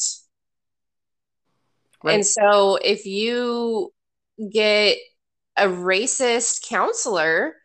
[2.03, 2.15] Right.
[2.15, 3.91] and so if you
[4.51, 4.97] get
[5.57, 7.55] a racist counselor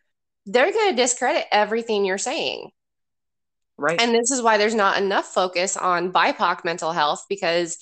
[0.45, 2.71] they're going to discredit everything you're saying.
[3.77, 3.99] Right.
[3.99, 7.77] And this is why there's not enough focus on bipoc mental health because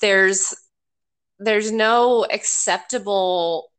[0.00, 0.54] there's
[1.38, 3.70] there's no acceptable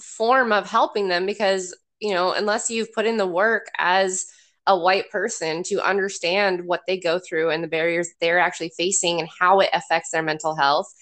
[0.00, 4.26] form of helping them because you know unless you've put in the work as
[4.66, 9.20] a white person to understand what they go through and the barriers they're actually facing
[9.20, 10.92] and how it affects their mental health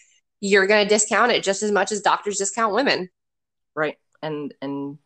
[0.45, 3.09] you're going to discount it just as much as doctors discount women.
[3.75, 3.97] Right.
[4.23, 4.99] And and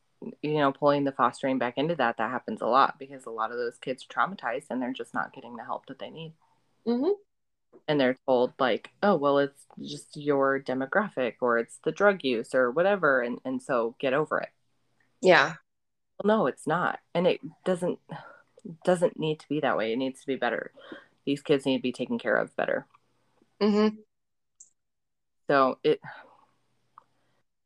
[0.43, 3.53] you know pulling the fostering back into that that happens a lot because a lot
[3.53, 6.33] of those kids are traumatized and they're just not getting the help that they need.
[6.89, 7.13] Mm-hmm.
[7.87, 12.53] And they're told like oh well it's just your demographic or it's the drug use
[12.53, 14.51] or whatever and and so get over it.
[15.23, 15.55] Yeah.
[16.23, 16.99] Well no it's not.
[17.15, 18.01] And it doesn't
[18.85, 20.73] doesn't need to be that way it needs to be better
[21.25, 22.87] these kids need to be taken care of better
[23.61, 23.95] mm-hmm.
[25.49, 26.01] so it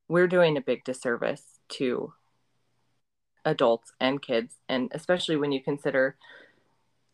[0.09, 2.12] we're doing a big disservice to
[3.45, 6.16] adults and kids and especially when you consider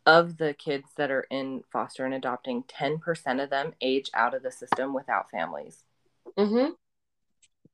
[0.09, 4.41] of the kids that are in foster and adopting, 10% of them age out of
[4.41, 5.83] the system without families.
[6.35, 6.71] Mm-hmm.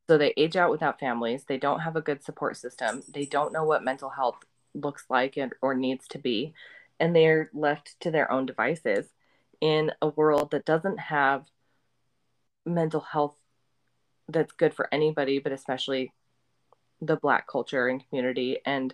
[0.10, 1.46] So they age out without families.
[1.46, 3.04] They don't have a good support system.
[3.08, 4.44] They don't know what mental health
[4.76, 6.54] looks like and, or needs to be.
[7.00, 9.08] And they're left to their own devices.
[9.62, 11.46] in a world that doesn't have
[12.66, 13.36] mental health
[14.28, 16.12] that's good for anybody, but especially
[17.02, 18.60] the black culture and community.
[18.66, 18.94] And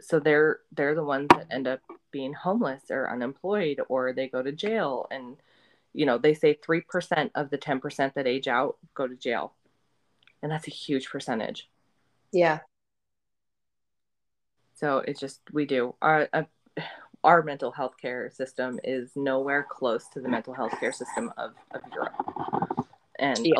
[0.00, 1.80] so they're they're the ones that end up
[2.10, 5.36] being homeless or unemployed or they go to jail and
[5.92, 9.54] you know they say 3% of the 10% that age out go to jail
[10.42, 11.68] and that's a huge percentage
[12.32, 12.60] yeah
[14.76, 16.42] so it's just we do our uh,
[17.24, 21.54] our mental health care system is nowhere close to the mental health care system of,
[21.72, 22.14] of Europe.
[23.18, 23.58] And yeah.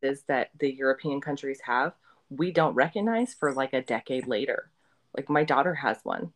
[0.00, 1.94] is that the European countries have,
[2.30, 4.70] we don't recognize for like a decade later.
[5.16, 6.32] Like my daughter has one.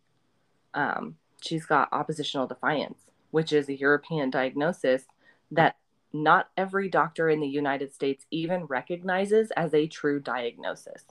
[0.74, 2.98] Um, she's got oppositional defiance,
[3.30, 5.04] which is a European diagnosis
[5.52, 5.76] that
[6.12, 11.04] not every doctor in the United States even recognizes as a true diagnosis.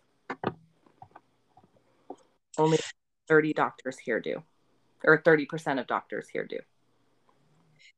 [2.58, 2.80] Only
[3.28, 4.43] 30 doctors here do
[5.03, 6.60] or 30% of doctors here do.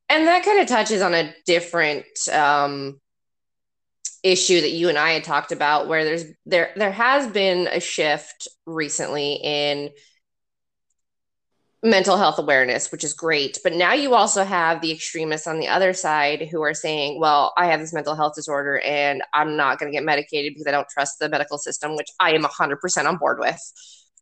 [0.10, 3.00] And that kind of touches on a different um,
[4.24, 7.80] issue that you and I had talked about where there's there there has been a
[7.80, 9.90] shift recently in
[11.84, 13.60] mental health awareness, which is great.
[13.64, 17.54] But now you also have the extremists on the other side who are saying, well,
[17.56, 20.72] I have this mental health disorder and I'm not going to get medicated because I
[20.72, 23.62] don't trust the medical system, which I am 100% on board with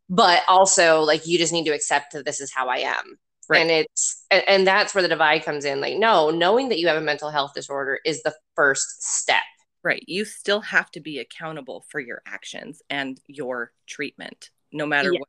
[0.08, 3.18] but also like you just need to accept that this is how I am.
[3.48, 3.60] Right.
[3.60, 5.80] And it's and, and that's where the divide comes in.
[5.80, 9.42] Like, no, knowing that you have a mental health disorder is the first step.
[9.84, 10.02] Right.
[10.08, 15.20] You still have to be accountable for your actions and your treatment, no matter yes.
[15.20, 15.28] what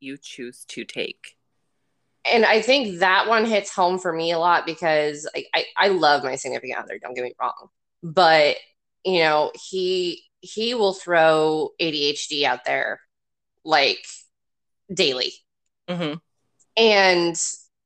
[0.00, 1.36] you choose to take.
[2.30, 5.88] And I think that one hits home for me a lot because I, I, I
[5.88, 7.68] love my significant other, don't get me wrong.
[8.02, 8.56] But
[9.04, 13.00] you know, he he will throw ADHD out there
[13.66, 14.06] like
[14.92, 15.32] daily.
[15.88, 16.14] Mm-hmm.
[16.78, 17.36] And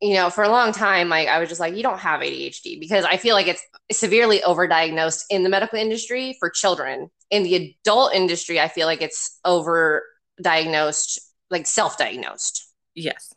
[0.00, 2.80] you know, for a long time, like I was just like, you don't have ADHD
[2.80, 3.62] because I feel like it's
[3.92, 7.10] severely overdiagnosed in the medical industry for children.
[7.30, 11.18] In the adult industry, I feel like it's overdiagnosed,
[11.50, 12.66] like self-diagnosed.
[12.94, 13.32] Yes.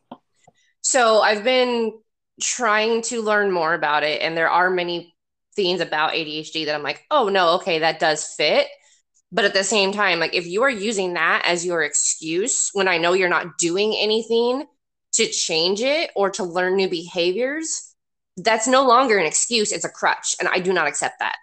[0.81, 1.99] So I've been
[2.41, 5.13] trying to learn more about it, and there are many
[5.55, 8.67] things about ADHD that I'm like, oh no, okay, that does fit.
[9.33, 12.87] But at the same time, like if you are using that as your excuse when
[12.87, 14.65] I know you're not doing anything
[15.13, 17.95] to change it or to learn new behaviors,
[18.37, 19.71] that's no longer an excuse.
[19.71, 20.35] It's a crutch.
[20.39, 21.39] And I do not accept that.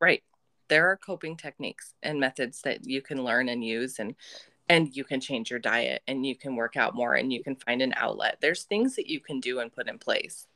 [0.00, 0.22] Right.
[0.68, 4.14] There are coping techniques and methods that you can learn and use and
[4.70, 7.56] and you can change your diet and you can work out more and you can
[7.56, 8.38] find an outlet.
[8.40, 10.46] There's things that you can do and put in place.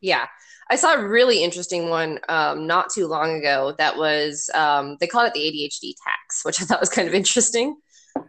[0.00, 0.26] Yeah.
[0.68, 5.06] I saw a really interesting one um, not too long ago that was, um, they
[5.06, 7.76] called it the ADHD tax, which I thought was kind of interesting.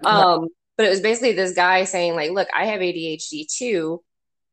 [0.05, 4.03] Um, but it was basically this guy saying, like, look, I have ADHD too.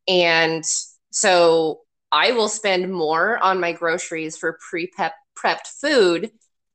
[0.09, 0.65] And
[1.11, 6.31] so I will spend more on my groceries for pre prepped food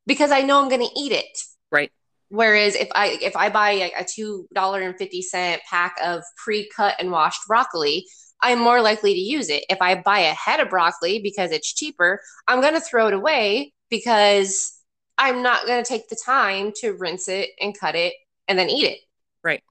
[0.06, 1.40] because I know I'm going to eat it.
[1.72, 1.92] Right.
[2.30, 6.24] Whereas if I if I buy a, a two dollar and fifty cent pack of
[6.44, 8.06] pre cut and washed broccoli,
[8.42, 9.66] I'm more likely to use it.
[9.70, 13.14] If I buy a head of broccoli because it's cheaper, I'm going to throw it
[13.14, 14.78] away because
[15.18, 18.14] I'm not going to take the time to rinse it and cut it
[18.48, 19.00] and then eat it.
[19.44, 19.62] Right.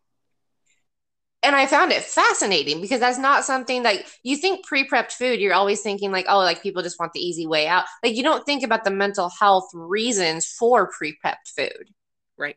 [1.42, 5.40] And I found it fascinating because that's not something that you think pre prepped food,
[5.40, 7.84] you're always thinking like, oh, like people just want the easy way out.
[8.02, 11.90] Like you don't think about the mental health reasons for pre prepped food.
[12.36, 12.56] Right.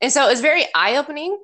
[0.00, 1.38] And so it was very eye opening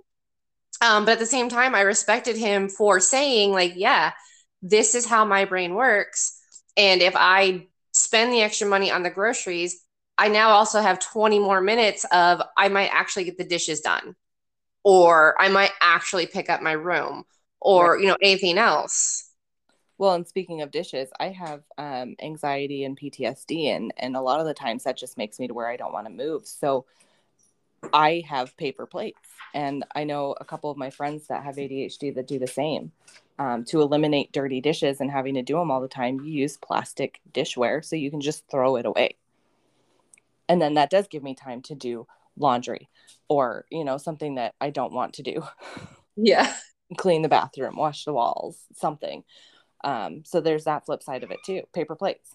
[0.80, 4.12] um, but at the same time, I respected him for saying, like, yeah,
[4.62, 6.40] this is how my brain works.
[6.76, 9.82] And if I spend the extra money on the groceries,
[10.16, 14.16] I now also have 20 more minutes of I might actually get the dishes done,
[14.84, 17.24] or I might actually pick up my room,
[17.60, 18.00] or, right.
[18.00, 19.30] you know, anything else.
[19.96, 24.38] Well, and speaking of dishes, I have um, anxiety and PTSD, and and a lot
[24.38, 26.46] of the times that just makes me to where I don't want to move.
[26.46, 26.86] So
[27.92, 32.14] I have paper plates, and I know a couple of my friends that have ADHD
[32.14, 32.92] that do the same.
[33.40, 36.56] Um, to eliminate dirty dishes and having to do them all the time, you use
[36.56, 39.16] plastic dishware so you can just throw it away.
[40.48, 42.88] And then that does give me time to do laundry
[43.28, 45.42] or, you know, something that I don't want to do.
[46.20, 46.52] Yeah.
[46.96, 49.22] Clean the bathroom, wash the walls, something.
[49.84, 52.34] Um, so there's that flip side of it too paper plates.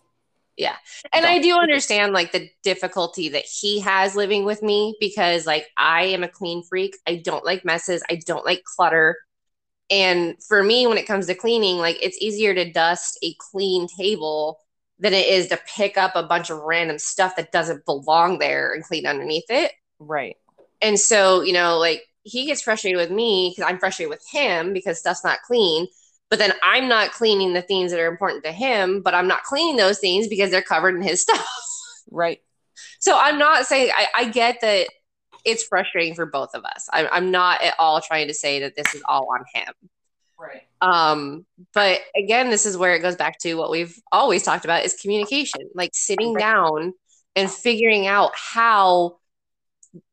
[0.57, 0.75] Yeah.
[1.11, 5.67] And I do understand like the difficulty that he has living with me because like
[5.77, 6.97] I am a clean freak.
[7.07, 8.03] I don't like messes.
[8.09, 9.17] I don't like clutter.
[9.89, 13.87] And for me, when it comes to cleaning, like it's easier to dust a clean
[13.97, 14.59] table
[14.99, 18.73] than it is to pick up a bunch of random stuff that doesn't belong there
[18.73, 19.71] and clean underneath it.
[19.99, 20.37] Right.
[20.81, 24.71] And so, you know, like he gets frustrated with me because I'm frustrated with him
[24.71, 25.87] because stuff's not clean
[26.33, 29.43] but then I'm not cleaning the things that are important to him, but I'm not
[29.43, 31.45] cleaning those things because they're covered in his stuff.
[32.09, 32.39] Right.
[32.97, 34.87] So I'm not saying I, I get that
[35.45, 36.89] it's frustrating for both of us.
[36.91, 39.73] I, I'm not at all trying to say that this is all on him.
[40.39, 40.63] Right.
[40.81, 44.85] Um, but again, this is where it goes back to what we've always talked about
[44.85, 46.93] is communication, like sitting down
[47.35, 49.19] and figuring out how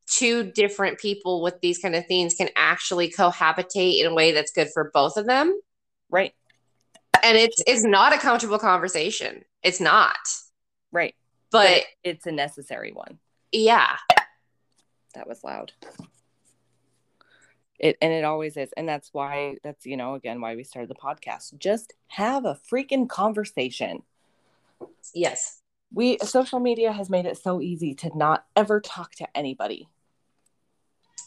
[0.06, 4.52] two different people with these kind of things can actually cohabitate in a way that's
[4.52, 5.58] good for both of them.
[6.10, 6.34] Right.
[7.22, 9.44] And it's it's not a comfortable conversation.
[9.62, 10.16] It's not.
[10.92, 11.14] Right.
[11.50, 13.18] But, but it's a necessary one.
[13.52, 13.96] Yeah.
[15.14, 15.72] That was loud.
[17.78, 18.70] It and it always is.
[18.76, 21.58] And that's why that's, you know, again why we started the podcast.
[21.58, 24.02] Just have a freaking conversation.
[25.14, 25.60] Yes.
[25.92, 29.88] We social media has made it so easy to not ever talk to anybody.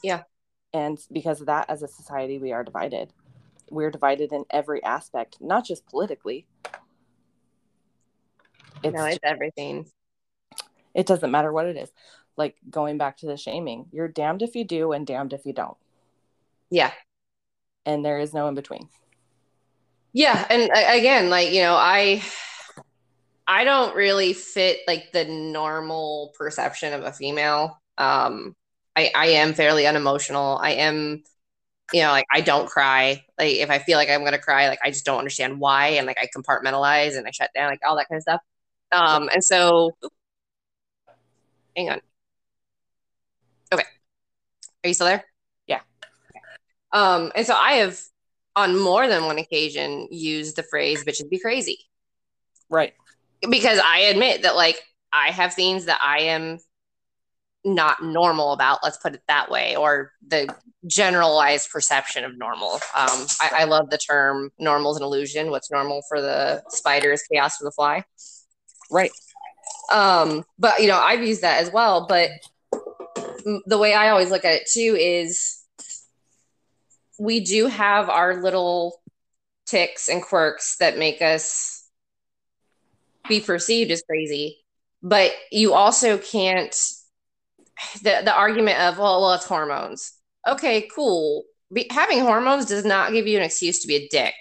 [0.04, 0.24] Yeah.
[0.74, 3.14] And because of that, as a society, we are divided.
[3.74, 6.46] We're divided in every aspect, not just politically.
[8.84, 9.88] It's, no, it's everything.
[10.94, 11.92] It doesn't matter what it is.
[12.38, 15.54] Like going back to the shaming, you're damned if you do and damned if you
[15.54, 15.78] don't.
[16.70, 16.92] Yeah.
[17.86, 18.90] And there is no in between.
[20.14, 20.46] Yeah.
[20.50, 22.24] And again, like, you know, I.
[23.46, 27.78] I don't really fit like the normal perception of a female.
[27.98, 28.56] Um,
[28.96, 30.58] I, I am fairly unemotional.
[30.58, 31.24] I am,
[31.92, 33.24] you know, like I don't cry.
[33.38, 36.08] Like if I feel like I'm gonna cry, like I just don't understand why, and
[36.08, 38.42] like I compartmentalize and I shut down, like all that kind of stuff.
[38.92, 39.92] Um, and so,
[41.76, 42.02] hang on.
[43.74, 43.84] Okay,
[44.84, 45.26] are you still there?
[45.68, 45.82] Yeah.
[46.92, 48.00] Um, and so I have,
[48.56, 51.80] on more than one occasion, used the phrase "bitches be crazy."
[52.70, 52.94] Right.
[53.50, 54.80] Because I admit that, like,
[55.12, 56.60] I have things that I am
[57.66, 60.54] not normal about let's put it that way or the
[60.86, 62.74] generalized perception of normal.
[62.96, 67.12] Um, I, I, love the term normal is an illusion what's normal for the spider
[67.12, 68.04] is chaos for the fly.
[68.92, 69.12] Right.
[69.92, 72.30] Um, but you know i've used that as well but
[73.66, 75.62] the way i always look at it too is
[77.20, 79.02] we do have our little
[79.66, 81.88] ticks and quirks that make us
[83.28, 84.64] be perceived as crazy
[85.02, 86.76] but you also can't
[88.02, 90.14] the the argument of well, well, it's hormones.
[90.48, 91.44] Okay, cool.
[91.72, 94.36] Be, having hormones does not give you an excuse to be a dick.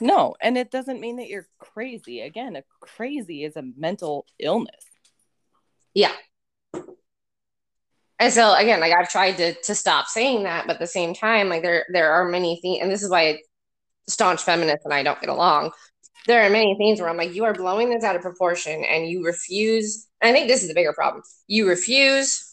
[0.00, 2.20] No, and it doesn't mean that you're crazy.
[2.20, 4.84] Again, a crazy is a mental illness.
[5.94, 6.12] Yeah.
[8.18, 11.14] And so again, like I've tried to to stop saying that, but at the same
[11.14, 13.40] time, like there there are many things, and this is why
[14.08, 15.72] staunch feminists and I don't get along.
[16.26, 19.08] There are many things where I'm like, you are blowing this out of proportion, and
[19.08, 20.06] you refuse.
[20.20, 21.22] And I think this is the bigger problem.
[21.48, 22.51] You refuse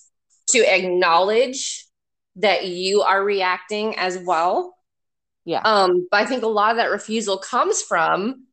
[0.52, 1.86] to acknowledge
[2.38, 4.76] that you are reacting as well.
[5.46, 5.62] Yeah.
[5.64, 8.46] Um, but I think a lot of that refusal comes from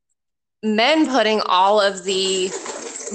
[0.63, 2.51] men putting all of the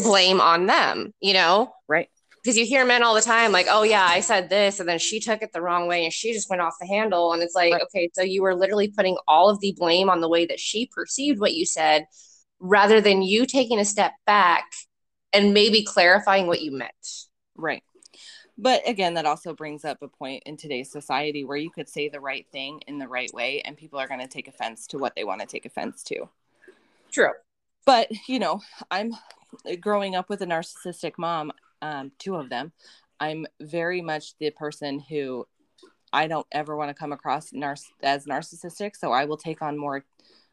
[0.04, 1.74] blame on them, you know?
[1.88, 2.10] Right.
[2.44, 4.98] Because you hear men all the time, like, oh, yeah, I said this, and then
[4.98, 7.34] she took it the wrong way and she just went off the handle.
[7.34, 7.84] And it's like, right.
[7.84, 10.88] okay, so you were literally putting all of the blame on the way that she
[10.88, 12.06] perceived what you said
[12.60, 14.66] rather than you taking a step back
[15.34, 16.92] and maybe clarifying what you meant.
[17.56, 17.84] Right.
[18.58, 22.10] But again, that also brings up a point in today's society where you could say
[22.10, 24.98] the right thing in the right way and people are going to take offense to
[24.98, 26.30] what they want to take offense to.
[27.12, 27.32] True.
[27.86, 29.14] But, you know, I'm
[29.80, 32.72] growing up with a narcissistic mom, um, two of them.
[33.20, 35.48] I'm very much the person who
[36.14, 38.96] I don't ever want to come across nar- as narcissistic.
[38.96, 40.06] So I will take on more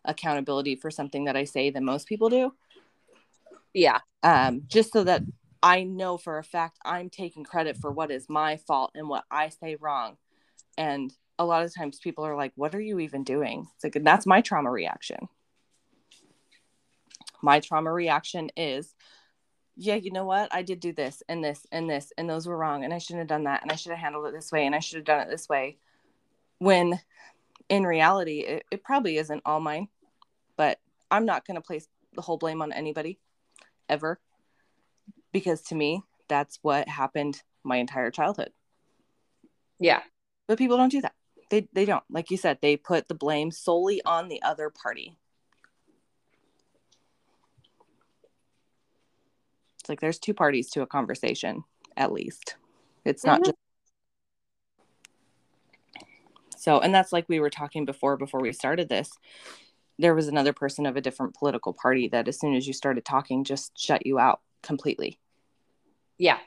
[0.04, 2.54] accountability for something that I say than most people do.
[3.74, 3.98] Yeah.
[4.22, 5.22] Um, just so that
[5.62, 9.24] I know for a fact I'm taking credit for what is my fault and what
[9.30, 10.16] I say wrong.
[10.76, 13.66] And a lot of times people are like, What are you even doing?
[13.74, 15.28] It's like, that's my trauma reaction.
[17.42, 18.94] My trauma reaction is,
[19.76, 20.48] Yeah, you know what?
[20.52, 22.84] I did do this and this and this, and those were wrong.
[22.84, 23.62] And I shouldn't have done that.
[23.62, 24.66] And I should have handled it this way.
[24.66, 25.78] And I should have done it this way.
[26.58, 27.00] When
[27.68, 29.88] in reality, it, it probably isn't all mine,
[30.56, 30.78] but
[31.10, 33.18] I'm not going to place the whole blame on anybody
[33.88, 34.18] ever
[35.32, 38.50] because to me that's what happened my entire childhood.
[39.80, 40.00] Yeah.
[40.46, 41.14] But people don't do that.
[41.50, 42.04] They they don't.
[42.10, 45.16] Like you said they put the blame solely on the other party.
[49.80, 51.64] It's like there's two parties to a conversation
[51.96, 52.56] at least.
[53.04, 53.50] It's not mm-hmm.
[53.50, 53.56] just
[56.58, 59.10] so and that's like we were talking before before we started this.
[59.98, 63.04] There was another person of a different political party that as soon as you started
[63.04, 65.18] talking just shut you out completely.
[66.18, 66.38] Yeah.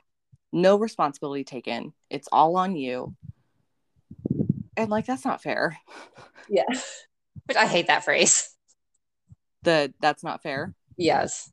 [0.51, 1.93] No responsibility taken.
[2.09, 3.15] It's all on you.
[4.77, 5.77] And like that's not fair.
[6.49, 6.63] Yeah.
[7.47, 8.53] But I hate that phrase.
[9.63, 10.73] the that's not fair.
[10.97, 11.49] Yes.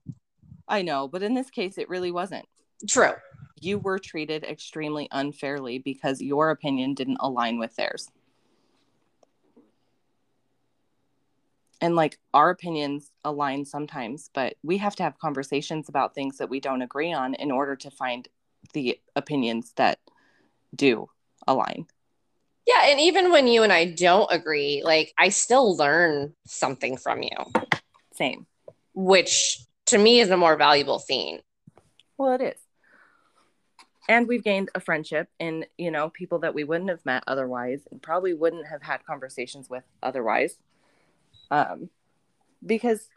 [0.67, 2.47] I know, but in this case it really wasn't.
[2.89, 3.13] True.
[3.61, 8.09] You were treated extremely unfairly because your opinion didn't align with theirs.
[11.81, 16.51] And like our opinions align sometimes but we have to have conversations about things that
[16.51, 18.29] we don't agree on in order to find
[18.73, 19.99] the opinions that
[20.75, 21.09] do
[21.47, 21.87] align.
[22.67, 27.23] Yeah and even when you and i don't agree like i still learn something from
[27.23, 27.37] you.
[28.15, 28.47] Same.
[28.95, 31.41] Which to me is a more valuable thing.
[32.19, 32.61] Well it is.
[34.11, 37.87] And we've gained a friendship in you know people that we wouldn't have met otherwise
[37.91, 40.57] and probably wouldn't have had conversations with otherwise
[41.51, 41.89] um,
[42.65, 43.09] because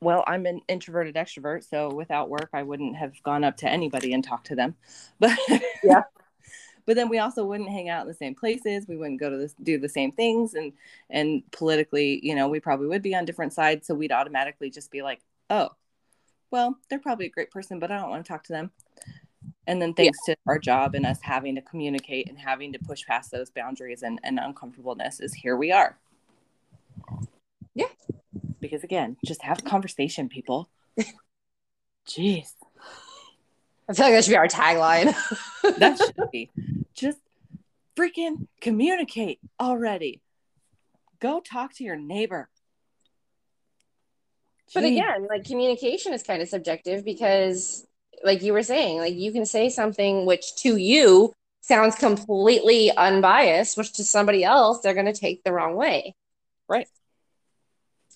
[0.00, 4.12] well i'm an introverted extrovert so without work i wouldn't have gone up to anybody
[4.12, 4.74] and talked to them.
[5.18, 5.36] But
[5.82, 6.02] yeah.
[6.86, 8.86] but then we also wouldn't hang out in the same places.
[8.86, 10.54] We wouldn't go to this do the same things.
[10.54, 10.72] And
[11.10, 13.86] and politically you know we probably would be on different sides.
[13.86, 15.20] So we'd automatically just be like
[15.50, 15.70] oh
[16.50, 18.70] well they're probably a great person but i don't want to talk to them.
[19.66, 20.34] And then thanks yeah.
[20.34, 24.02] to our job and us having to communicate and having to push past those boundaries
[24.02, 25.98] and, and uncomfortableness is here we are
[27.74, 27.86] yeah.
[28.60, 30.68] Because again, just have a conversation, people.
[32.08, 32.52] Jeez.
[33.88, 35.14] I feel like that should be our tagline.
[35.78, 36.50] that should be.
[36.94, 37.18] Just
[37.96, 40.20] freaking communicate already.
[41.20, 42.48] Go talk to your neighbor.
[44.70, 44.74] Jeez.
[44.74, 47.86] But again, like communication is kind of subjective because,
[48.22, 53.76] like you were saying, like you can say something which to you sounds completely unbiased,
[53.76, 56.14] which to somebody else, they're going to take the wrong way.
[56.68, 56.88] Right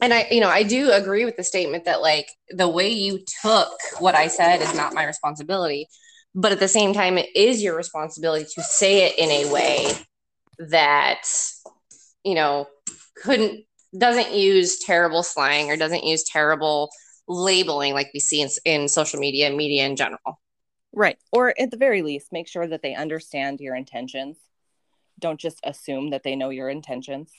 [0.02, 3.20] and I, you know, I do agree with the statement that like the way you
[3.40, 3.70] took
[4.00, 5.88] what I said is not my responsibility.
[6.34, 9.92] But at the same time, it is your responsibility to say it in a way
[10.58, 11.22] that,
[12.24, 12.66] you know,
[13.22, 13.64] couldn't,
[13.96, 16.90] doesn't use terrible slang or doesn't use terrible
[17.28, 20.40] labeling like we see in, in social media media in general.
[20.92, 21.18] Right.
[21.30, 24.36] Or at the very least, make sure that they understand your intentions.
[25.20, 27.30] Don't just assume that they know your intentions.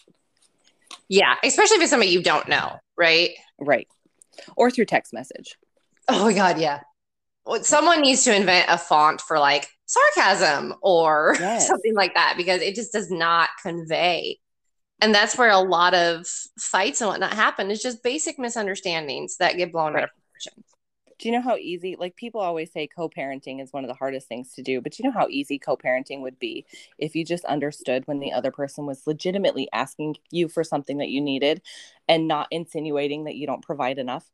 [1.09, 3.31] Yeah, especially if it's somebody you don't know, right?
[3.59, 3.88] Right.
[4.55, 5.57] Or through text message.
[6.07, 6.81] Oh my god, yeah.
[7.61, 11.67] Someone needs to invent a font for like sarcasm or yes.
[11.67, 14.39] something like that because it just does not convey.
[15.01, 16.25] And that's where a lot of
[16.57, 17.69] fights and whatnot happen.
[17.69, 20.03] It's just basic misunderstandings that get blown right.
[20.03, 20.63] out of proportion
[21.24, 24.28] do you know how easy like people always say co-parenting is one of the hardest
[24.28, 26.66] things to do but you know how easy co-parenting would be
[26.98, 31.08] if you just understood when the other person was legitimately asking you for something that
[31.08, 31.62] you needed
[32.10, 34.26] and not insinuating that you don't provide enough?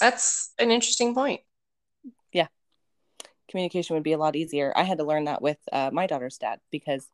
[0.00, 1.40] That's an interesting point.
[2.32, 2.46] Yeah.
[3.48, 4.72] Communication would be a lot easier.
[4.76, 7.08] I had to learn that with uh, my daughter's dad because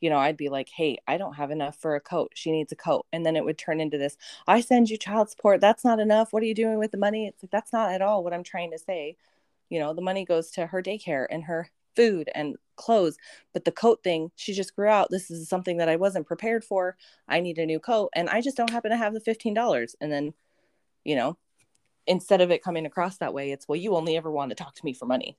[0.00, 2.32] you know, I'd be like, hey, I don't have enough for a coat.
[2.34, 3.06] She needs a coat.
[3.12, 4.16] And then it would turn into this
[4.46, 5.60] I send you child support.
[5.60, 6.32] That's not enough.
[6.32, 7.26] What are you doing with the money?
[7.26, 9.16] It's like, that's not at all what I'm trying to say.
[9.70, 13.16] You know, the money goes to her daycare and her food and clothes.
[13.52, 15.10] But the coat thing, she just grew out.
[15.10, 16.96] This is something that I wasn't prepared for.
[17.26, 18.10] I need a new coat.
[18.14, 19.94] And I just don't happen to have the $15.
[20.00, 20.34] And then,
[21.04, 21.38] you know,
[22.06, 24.74] instead of it coming across that way, it's, well, you only ever want to talk
[24.76, 25.36] to me for money.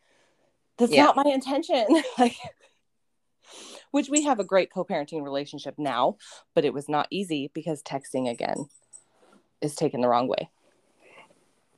[0.77, 1.05] That's yeah.
[1.05, 1.85] not my intention.
[2.19, 2.35] like,
[3.91, 6.17] which we have a great co-parenting relationship now,
[6.53, 8.67] but it was not easy because texting again
[9.61, 10.49] is taken the wrong way.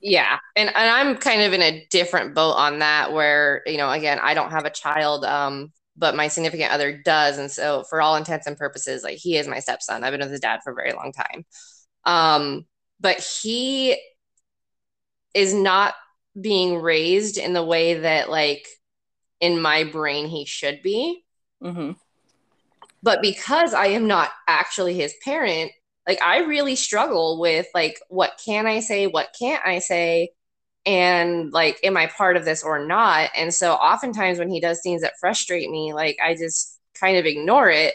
[0.01, 0.39] Yeah.
[0.55, 4.19] And, and I'm kind of in a different boat on that where, you know, again,
[4.21, 7.37] I don't have a child, um, but my significant other does.
[7.37, 10.03] And so for all intents and purposes, like he is my stepson.
[10.03, 11.45] I've been with his dad for a very long time.
[12.05, 12.65] Um,
[13.01, 13.97] but he
[15.33, 15.95] is not
[16.39, 18.65] being raised in the way that like
[19.41, 21.23] in my brain he should be.
[21.63, 21.91] Mm-hmm.
[23.01, 25.71] But because I am not actually his parent,
[26.07, 30.31] like I really struggle with like what can I say, what can't I say,
[30.85, 33.29] and like am I part of this or not?
[33.35, 37.25] And so oftentimes when he does things that frustrate me, like I just kind of
[37.25, 37.93] ignore it.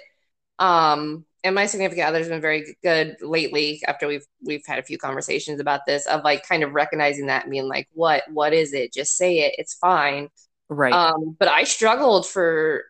[0.59, 4.99] Um, and my significant other's been very good lately after we've we've had a few
[4.99, 8.73] conversations about this of like kind of recognizing that and being like what what is
[8.73, 10.29] it just say it it's fine
[10.71, 12.85] right um but i struggled for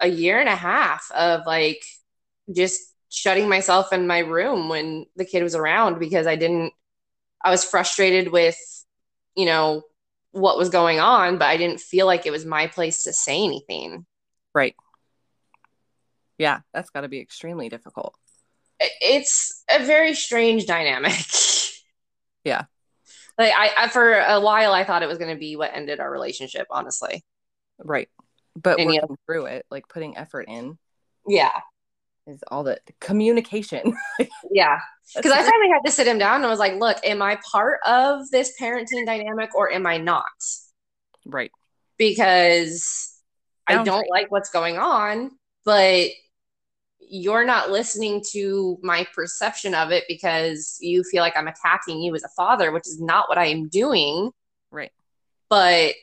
[0.00, 1.84] a year and a half of like
[2.54, 2.80] just
[3.10, 6.72] shutting myself in my room when the kid was around because I didn't
[7.42, 8.56] I was frustrated with
[9.36, 9.82] you know
[10.32, 13.44] what was going on but I didn't feel like it was my place to say
[13.44, 14.04] anything.
[14.54, 14.74] Right.
[16.38, 18.16] Yeah, that's got to be extremely difficult.
[18.80, 21.12] It's a very strange dynamic.
[22.44, 22.64] yeah.
[23.38, 26.00] Like I, I for a while I thought it was going to be what ended
[26.00, 27.24] our relationship honestly.
[27.78, 28.08] Right
[28.56, 29.16] but and working yeah.
[29.26, 30.78] through it like putting effort in
[31.26, 31.50] yeah
[32.26, 33.94] is all the, the communication.
[34.50, 34.78] yeah.
[35.14, 37.38] Because I finally had to sit him down and I was like, look, am I
[37.50, 40.24] part of this parenting dynamic or am I not?
[41.26, 41.50] Right.
[41.98, 43.12] Because
[43.66, 45.30] I don't like what's going on,
[45.64, 46.08] but
[46.98, 52.14] you're not listening to my perception of it because you feel like I'm attacking you
[52.14, 54.30] as a father, which is not what I am doing.
[54.70, 54.92] Right.
[55.50, 55.94] But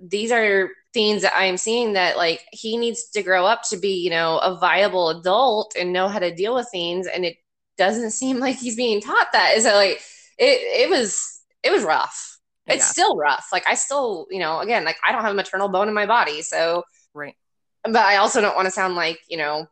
[0.00, 3.76] these are things that I am seeing that like he needs to grow up to
[3.76, 7.06] be, you know, a viable adult and know how to deal with things.
[7.06, 7.36] And it
[7.76, 9.56] doesn't seem like he's being taught that.
[9.56, 10.00] Is that like
[10.38, 12.38] it it was it was rough.
[12.66, 12.92] It's yeah.
[12.92, 13.48] still rough.
[13.52, 16.06] Like I still, you know, again, like I don't have a maternal bone in my
[16.06, 16.42] body.
[16.42, 17.34] So right.
[17.82, 19.66] But I also don't want to sound like, you know,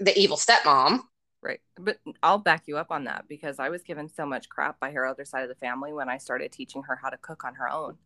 [0.00, 1.00] the evil stepmom.
[1.42, 1.60] Right.
[1.78, 4.90] But I'll back you up on that because I was given so much crap by
[4.90, 7.54] her other side of the family when I started teaching her how to cook on
[7.54, 7.98] her own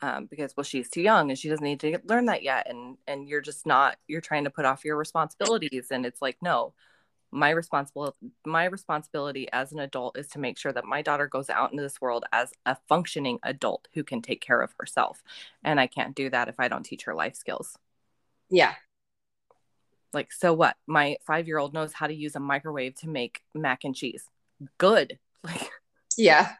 [0.00, 2.96] um, because well she's too young and she doesn't need to learn that yet and
[3.06, 6.72] and you're just not you're trying to put off your responsibilities and it's like no
[7.30, 8.14] my responsible
[8.46, 11.82] my responsibility as an adult is to make sure that my daughter goes out into
[11.82, 15.22] this world as a functioning adult who can take care of herself
[15.62, 17.76] and i can't do that if i don't teach her life skills.
[18.50, 18.74] Yeah.
[20.12, 20.76] Like so what?
[20.86, 24.24] My 5 year old knows how to use a microwave to make mac and cheese.
[24.78, 25.18] Good.
[25.44, 25.70] Like
[26.16, 26.54] yeah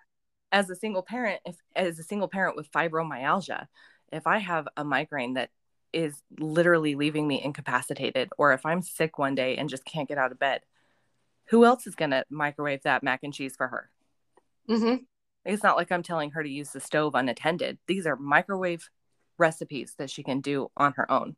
[0.53, 3.66] as a single parent, if as a single parent with fibromyalgia,
[4.12, 5.51] if I have a migraine that
[5.93, 10.19] is literally leaving me incapacitated, or if I'm sick one day and just can't get
[10.19, 10.61] out of bed,
[11.47, 13.91] who else is going to microwave that mac and cheese for her?
[14.69, 14.97] Mm-hmm.
[15.45, 17.79] It's not like I'm telling her to use the stove unattended.
[17.87, 18.91] These are microwave
[19.39, 21.37] recipes that she can do on her own.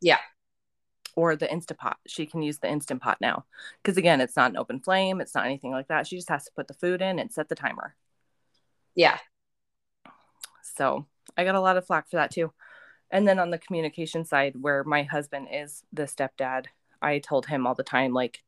[0.00, 0.18] Yeah
[1.16, 1.94] or the Instapot.
[2.06, 3.44] She can use the Instant Pot now.
[3.82, 6.06] Because again, it's not an open flame, it's not anything like that.
[6.06, 7.96] She just has to put the food in and set the timer.
[8.94, 9.18] Yeah.
[10.62, 11.06] So
[11.36, 12.52] I got a lot of flack for that too.
[13.10, 16.66] And then on the communication side, where my husband is the stepdad,
[17.00, 18.42] I told him all the time, like,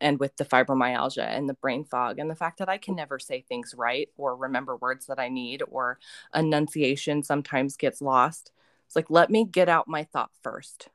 [0.00, 3.18] and with the fibromyalgia and the brain fog and the fact that I can never
[3.18, 5.98] say things right or remember words that I need or
[6.34, 8.52] enunciation sometimes gets lost.
[8.86, 10.90] It's like, let me get out my thought first.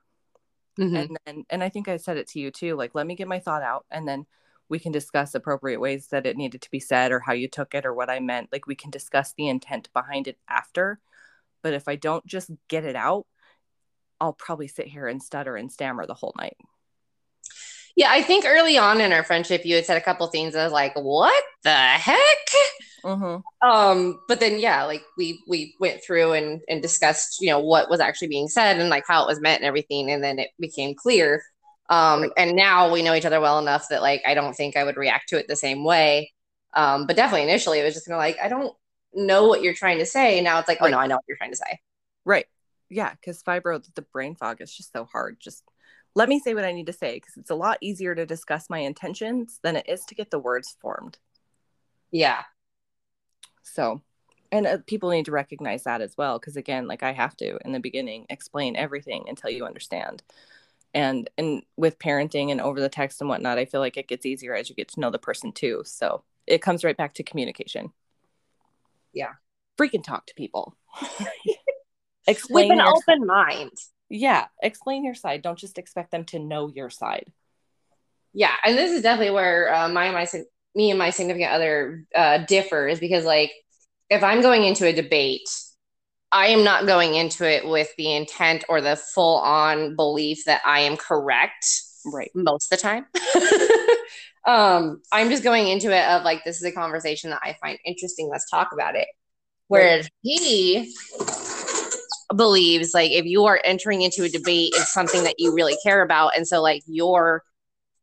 [0.80, 0.96] Mm-hmm.
[0.96, 3.28] And then, and I think I said it to you too, like, let me get
[3.28, 4.26] my thought out and then
[4.70, 7.74] we can discuss appropriate ways that it needed to be said or how you took
[7.74, 8.50] it or what I meant.
[8.52, 11.00] Like, we can discuss the intent behind it after.
[11.62, 13.26] But if I don't just get it out,
[14.22, 16.58] I'll probably sit here and stutter and stammer the whole night.
[17.96, 20.56] Yeah, I think early on in our friendship, you had said a couple things.
[20.56, 22.18] I was like, "What the heck?"
[23.04, 23.68] Mm-hmm.
[23.68, 27.90] Um, but then yeah, like we we went through and and discussed, you know, what
[27.90, 30.50] was actually being said and like how it was meant and everything, and then it
[30.60, 31.44] became clear.
[31.90, 32.32] Um, right.
[32.38, 34.98] and now we know each other well enough that like I don't think I would
[34.98, 36.32] react to it the same way.
[36.74, 38.76] Um, but definitely initially it was just kind of like I don't
[39.14, 40.42] know what you're trying to say.
[40.42, 41.80] Now it's like, oh no, I know what you're trying to say.
[42.26, 42.46] Right.
[42.90, 45.38] Yeah, because fibro, the brain fog is just so hard.
[45.40, 45.64] Just
[46.16, 48.70] let me say what I need to say because it's a lot easier to discuss
[48.70, 51.18] my intentions than it is to get the words formed.
[52.12, 52.44] Yeah.
[53.74, 54.02] So,
[54.52, 57.58] and uh, people need to recognize that as well because again, like I have to
[57.66, 60.24] in the beginning explain everything until you understand.
[60.94, 64.26] And and with parenting and over the text and whatnot, I feel like it gets
[64.26, 65.84] easier as you get to know the person too.
[65.86, 67.92] So it comes right back to communication.
[69.14, 69.34] Yeah.
[69.78, 70.76] Freaking talk to people.
[72.28, 73.72] explain with an open mind.
[74.10, 75.44] Yeah, explain your side.
[75.44, 77.32] Don't just expect them to know your side.
[78.34, 80.26] Yeah, and this is definitely where uh, my my
[80.76, 83.52] me and my significant other uh, differ is because like
[84.10, 85.50] if I'm going into a debate,
[86.32, 90.62] I am not going into it with the intent or the full on belief that
[90.66, 91.66] I am correct.
[92.06, 92.32] Right.
[92.36, 93.06] Most of the time.
[94.46, 97.78] um, I'm just going into it of like, this is a conversation that I find
[97.86, 98.30] interesting.
[98.30, 99.08] Let's talk about it.
[99.68, 100.12] Whereas right.
[100.22, 100.96] he
[102.36, 106.02] believes like if you are entering into a debate, it's something that you really care
[106.02, 106.36] about.
[106.36, 107.44] And so like you're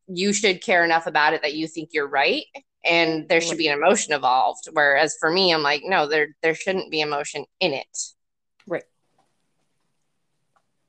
[0.08, 2.44] you should care enough about it that you think you're right.
[2.84, 6.54] And there should be an emotion involved whereas for me i'm like no there there
[6.54, 7.98] shouldn't be emotion in it.
[8.66, 8.84] Right.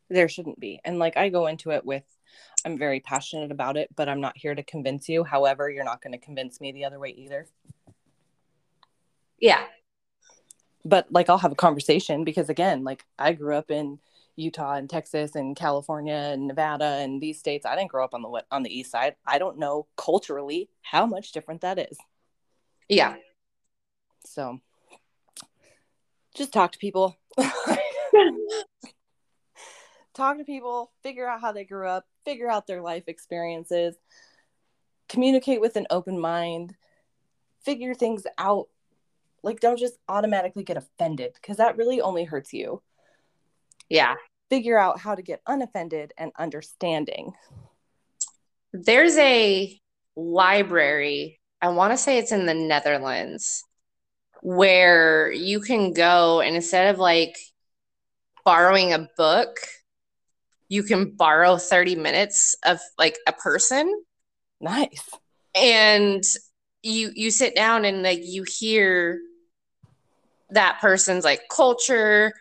[0.10, 0.80] There shouldn't be.
[0.86, 2.04] And like i go into it with
[2.66, 5.24] i'm very passionate about it but i'm not here to convince you.
[5.24, 7.48] However you're not going to convince me the other way either.
[9.40, 9.64] Yeah.
[10.86, 13.98] But like i'll have a conversation because again like i grew up in
[14.38, 17.66] Utah and Texas and California and Nevada and these states.
[17.66, 19.16] I didn't grow up on the on the east side.
[19.26, 21.98] I don't know culturally how much different that is.
[22.88, 23.16] Yeah.
[24.26, 24.60] So
[26.36, 27.18] just talk to people.
[30.14, 33.96] talk to people, figure out how they grew up, figure out their life experiences,
[35.10, 36.76] communicate with an open mind,
[37.64, 38.68] figure things out.
[39.42, 42.82] Like don't just automatically get offended because that really only hurts you.
[43.90, 44.16] Yeah.
[44.50, 47.34] figure out how to get unoffended and understanding.
[48.74, 49.80] There's a
[50.16, 53.64] library, I want to say it's in the Netherlands,
[54.42, 57.38] where you can go and instead of like
[58.46, 59.58] borrowing a book,
[60.70, 64.04] you can borrow 30 minutes of like a person.
[64.60, 65.10] Nice.
[65.56, 66.24] And
[66.84, 69.20] you you sit down and like you hear
[70.52, 72.34] that person's like culture,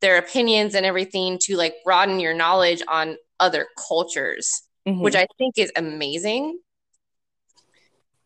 [0.00, 5.00] their opinions and everything to like broaden your knowledge on other cultures, mm-hmm.
[5.00, 6.58] which I think is amazing.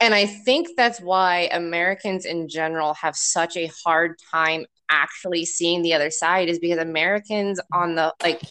[0.01, 5.82] And I think that's why Americans in general have such a hard time actually seeing
[5.82, 8.43] the other side is because Americans on the like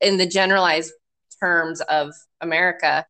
[0.00, 0.92] in the generalized
[1.40, 3.04] terms of America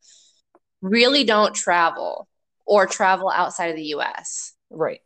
[0.81, 2.27] really don't travel
[2.65, 4.53] or travel outside of the US.
[4.69, 4.99] Right.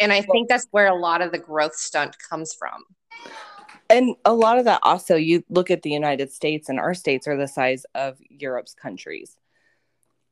[0.00, 2.82] And I think that's where a lot of the growth stunt comes from.
[3.90, 7.28] And a lot of that also, you look at the United States, and our states
[7.28, 9.36] are the size of Europe's countries.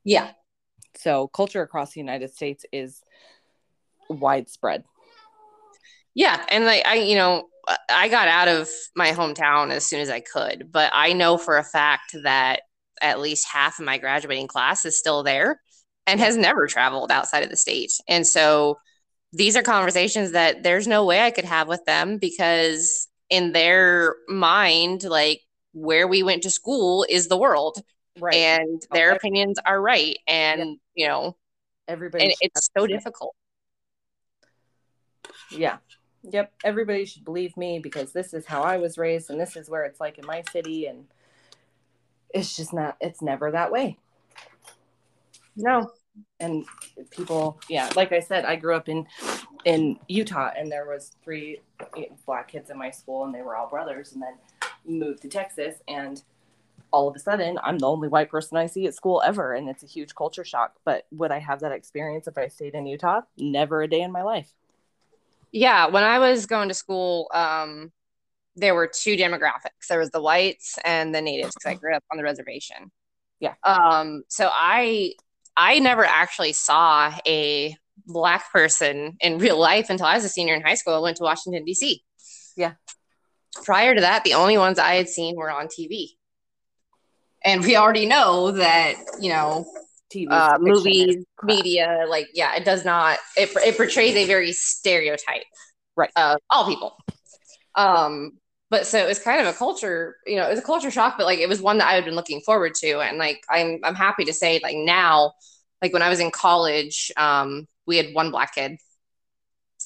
[0.05, 0.31] Yeah.
[0.97, 3.03] So culture across the United States is
[4.09, 4.85] widespread.
[6.15, 6.43] Yeah.
[6.49, 7.49] And like, I, you know,
[7.90, 11.59] I got out of my hometown as soon as I could, but I know for
[11.59, 12.62] a fact that
[13.03, 15.61] at least half of my graduating class is still there
[16.07, 17.93] and has never traveled outside of the state.
[18.09, 18.78] And so
[19.32, 24.16] these are conversations that there's no way I could have with them because in their
[24.28, 25.42] mind, like
[25.72, 27.82] where we went to school is the world.
[28.18, 28.34] Right.
[28.34, 29.16] And their okay.
[29.16, 30.18] opinions are right.
[30.26, 30.76] And, yeah.
[30.94, 31.36] you know,
[31.86, 33.34] everybody, and it's so difficult.
[35.50, 35.76] Yeah.
[36.24, 36.52] Yep.
[36.64, 39.84] Everybody should believe me because this is how I was raised and this is where
[39.84, 40.86] it's like in my city.
[40.86, 41.05] And
[42.30, 43.98] it's just not, it's never that way.
[45.55, 45.92] No
[46.40, 46.65] and
[47.11, 49.07] people yeah like i said i grew up in
[49.65, 51.61] in utah and there was three
[52.27, 54.35] black kids in my school and they were all brothers and then
[54.85, 56.23] moved to texas and
[56.90, 59.69] all of a sudden i'm the only white person i see at school ever and
[59.69, 62.86] it's a huge culture shock but would i have that experience if i stayed in
[62.86, 63.20] utah?
[63.36, 64.53] Never a day in my life.
[65.53, 67.93] Yeah when i was going to school um
[68.59, 69.86] there were two demographics.
[69.89, 72.90] There was the whites and the natives because i grew up on the reservation.
[73.40, 73.55] Yeah.
[73.62, 75.12] Um so i
[75.59, 77.76] I never actually saw a
[78.06, 80.94] black person in real life until I was a senior in high school.
[80.94, 82.01] I went to Washington, D.C.
[82.56, 82.74] Yeah.
[83.64, 86.10] Prior to that, the only ones I had seen were on TV.
[87.44, 89.66] And we already know that, you know,
[90.14, 95.43] TV, uh, movies, media, like, yeah, it does not, it, it portrays a very stereotype
[95.97, 96.10] right.
[96.16, 96.97] of all people.
[97.74, 98.39] Um,
[98.70, 101.16] but so it was kind of a culture you know it was a culture shock
[101.16, 103.01] but like it was one that i had been looking forward to.
[103.01, 105.32] And like i'm i'm happy to say like now
[105.82, 108.73] like when i was in college um we had one black kid.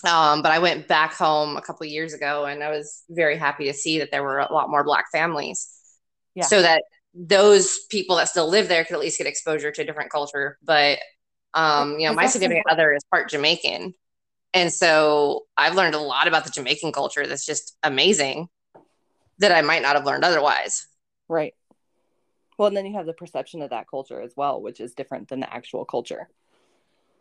[0.05, 3.67] Um but i went back home a couple years ago and i was very happy
[3.67, 5.69] to see that there were a lot more black families.
[6.35, 6.45] Yeah.
[6.45, 6.83] so that
[7.15, 10.59] those people that still live there could at least get exposure to a different culture.
[10.63, 10.99] But
[11.55, 13.95] um you know my significant other is part jamaican.
[14.55, 18.49] And so I've learned a lot about the Jamaican culture that's just amazing
[19.43, 20.87] that I might not have learned otherwise.
[21.29, 21.55] Right.
[22.59, 25.29] Well, and then you have the perception of that culture as well, which is different
[25.29, 26.29] than the actual culture.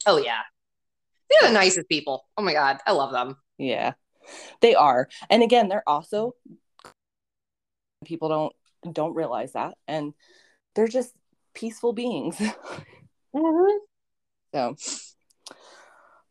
[0.05, 0.41] Oh yeah.
[1.29, 2.25] They're the nicest people.
[2.37, 3.37] Oh my god, I love them.
[3.57, 3.93] Yeah.
[4.61, 5.07] They are.
[5.29, 6.35] And again, they're also
[8.05, 10.13] people don't don't realize that and
[10.73, 11.13] they're just
[11.53, 12.35] peaceful beings.
[13.35, 13.77] mm-hmm.
[14.53, 14.75] So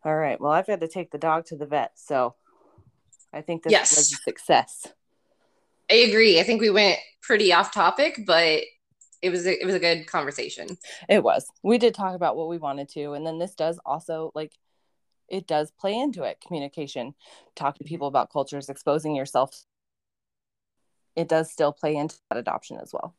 [0.04, 0.40] all right.
[0.40, 2.34] Well, I've had to take the dog to the vet, so
[3.32, 3.96] I think this yes.
[3.96, 4.86] was a success.
[5.90, 6.38] I agree.
[6.38, 8.62] I think we went pretty off topic, but
[9.22, 10.78] it was a, it was a good conversation.
[11.08, 11.46] It was.
[11.62, 14.52] We did talk about what we wanted to, and then this does also like
[15.28, 16.42] it does play into it.
[16.46, 17.14] Communication,
[17.54, 19.64] talk to people about cultures, exposing yourself.
[21.16, 23.14] It does still play into that adoption as well.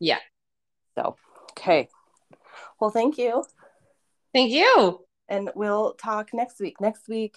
[0.00, 0.18] Yeah.
[0.96, 1.16] So,
[1.52, 1.88] okay.
[2.80, 3.44] Well, thank you.
[4.32, 5.04] Thank you.
[5.28, 6.80] And we'll talk next week.
[6.80, 7.36] Next week,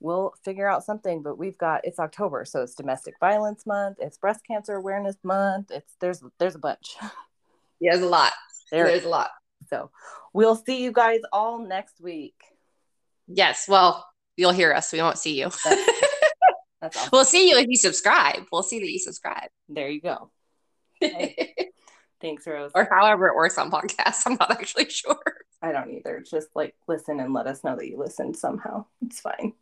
[0.00, 4.18] we'll figure out something but we've got it's october so it's domestic violence month it's
[4.18, 6.96] breast cancer awareness month it's there's there's a bunch.
[7.80, 8.32] Yeah there's a lot.
[8.72, 9.30] There, there's a lot.
[9.70, 9.92] So
[10.32, 12.34] we'll see you guys all next week.
[13.28, 14.04] Yes well
[14.36, 15.48] you'll hear us we won't see you.
[15.64, 15.64] That's,
[16.80, 17.10] that's awesome.
[17.12, 18.46] we'll see you if you subscribe.
[18.50, 19.50] We'll see that you subscribe.
[19.68, 20.30] There you go.
[22.20, 22.72] Thanks rose.
[22.74, 25.22] Or however it works on podcasts i'm not actually sure.
[25.62, 26.24] I don't either.
[26.28, 28.86] Just like listen and let us know that you listened somehow.
[29.02, 29.52] It's fine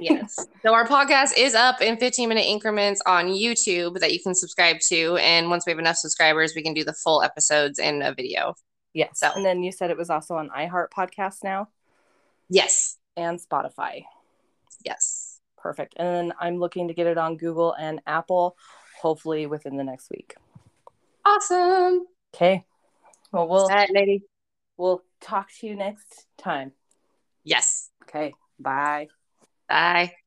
[0.00, 0.46] yes.
[0.62, 4.78] So our podcast is up in 15 minute increments on YouTube that you can subscribe
[4.88, 5.16] to.
[5.16, 8.54] And once we have enough subscribers, we can do the full episodes in a video.
[8.92, 9.20] Yes.
[9.20, 9.30] So.
[9.34, 11.68] And then you said it was also on iHeart Podcast now?
[12.48, 12.96] Yes.
[13.16, 14.04] And Spotify.
[14.84, 15.40] Yes.
[15.56, 15.94] Perfect.
[15.96, 18.56] And then I'm looking to get it on Google and Apple,
[19.00, 20.34] hopefully within the next week.
[21.24, 22.06] Awesome.
[22.34, 22.64] Okay.
[23.32, 24.22] Well, we'll That lady.
[24.76, 26.72] we'll talk to you next time.
[27.44, 27.90] Yes.
[28.04, 28.32] Okay.
[28.58, 29.08] Bye.
[29.70, 30.19] Bye.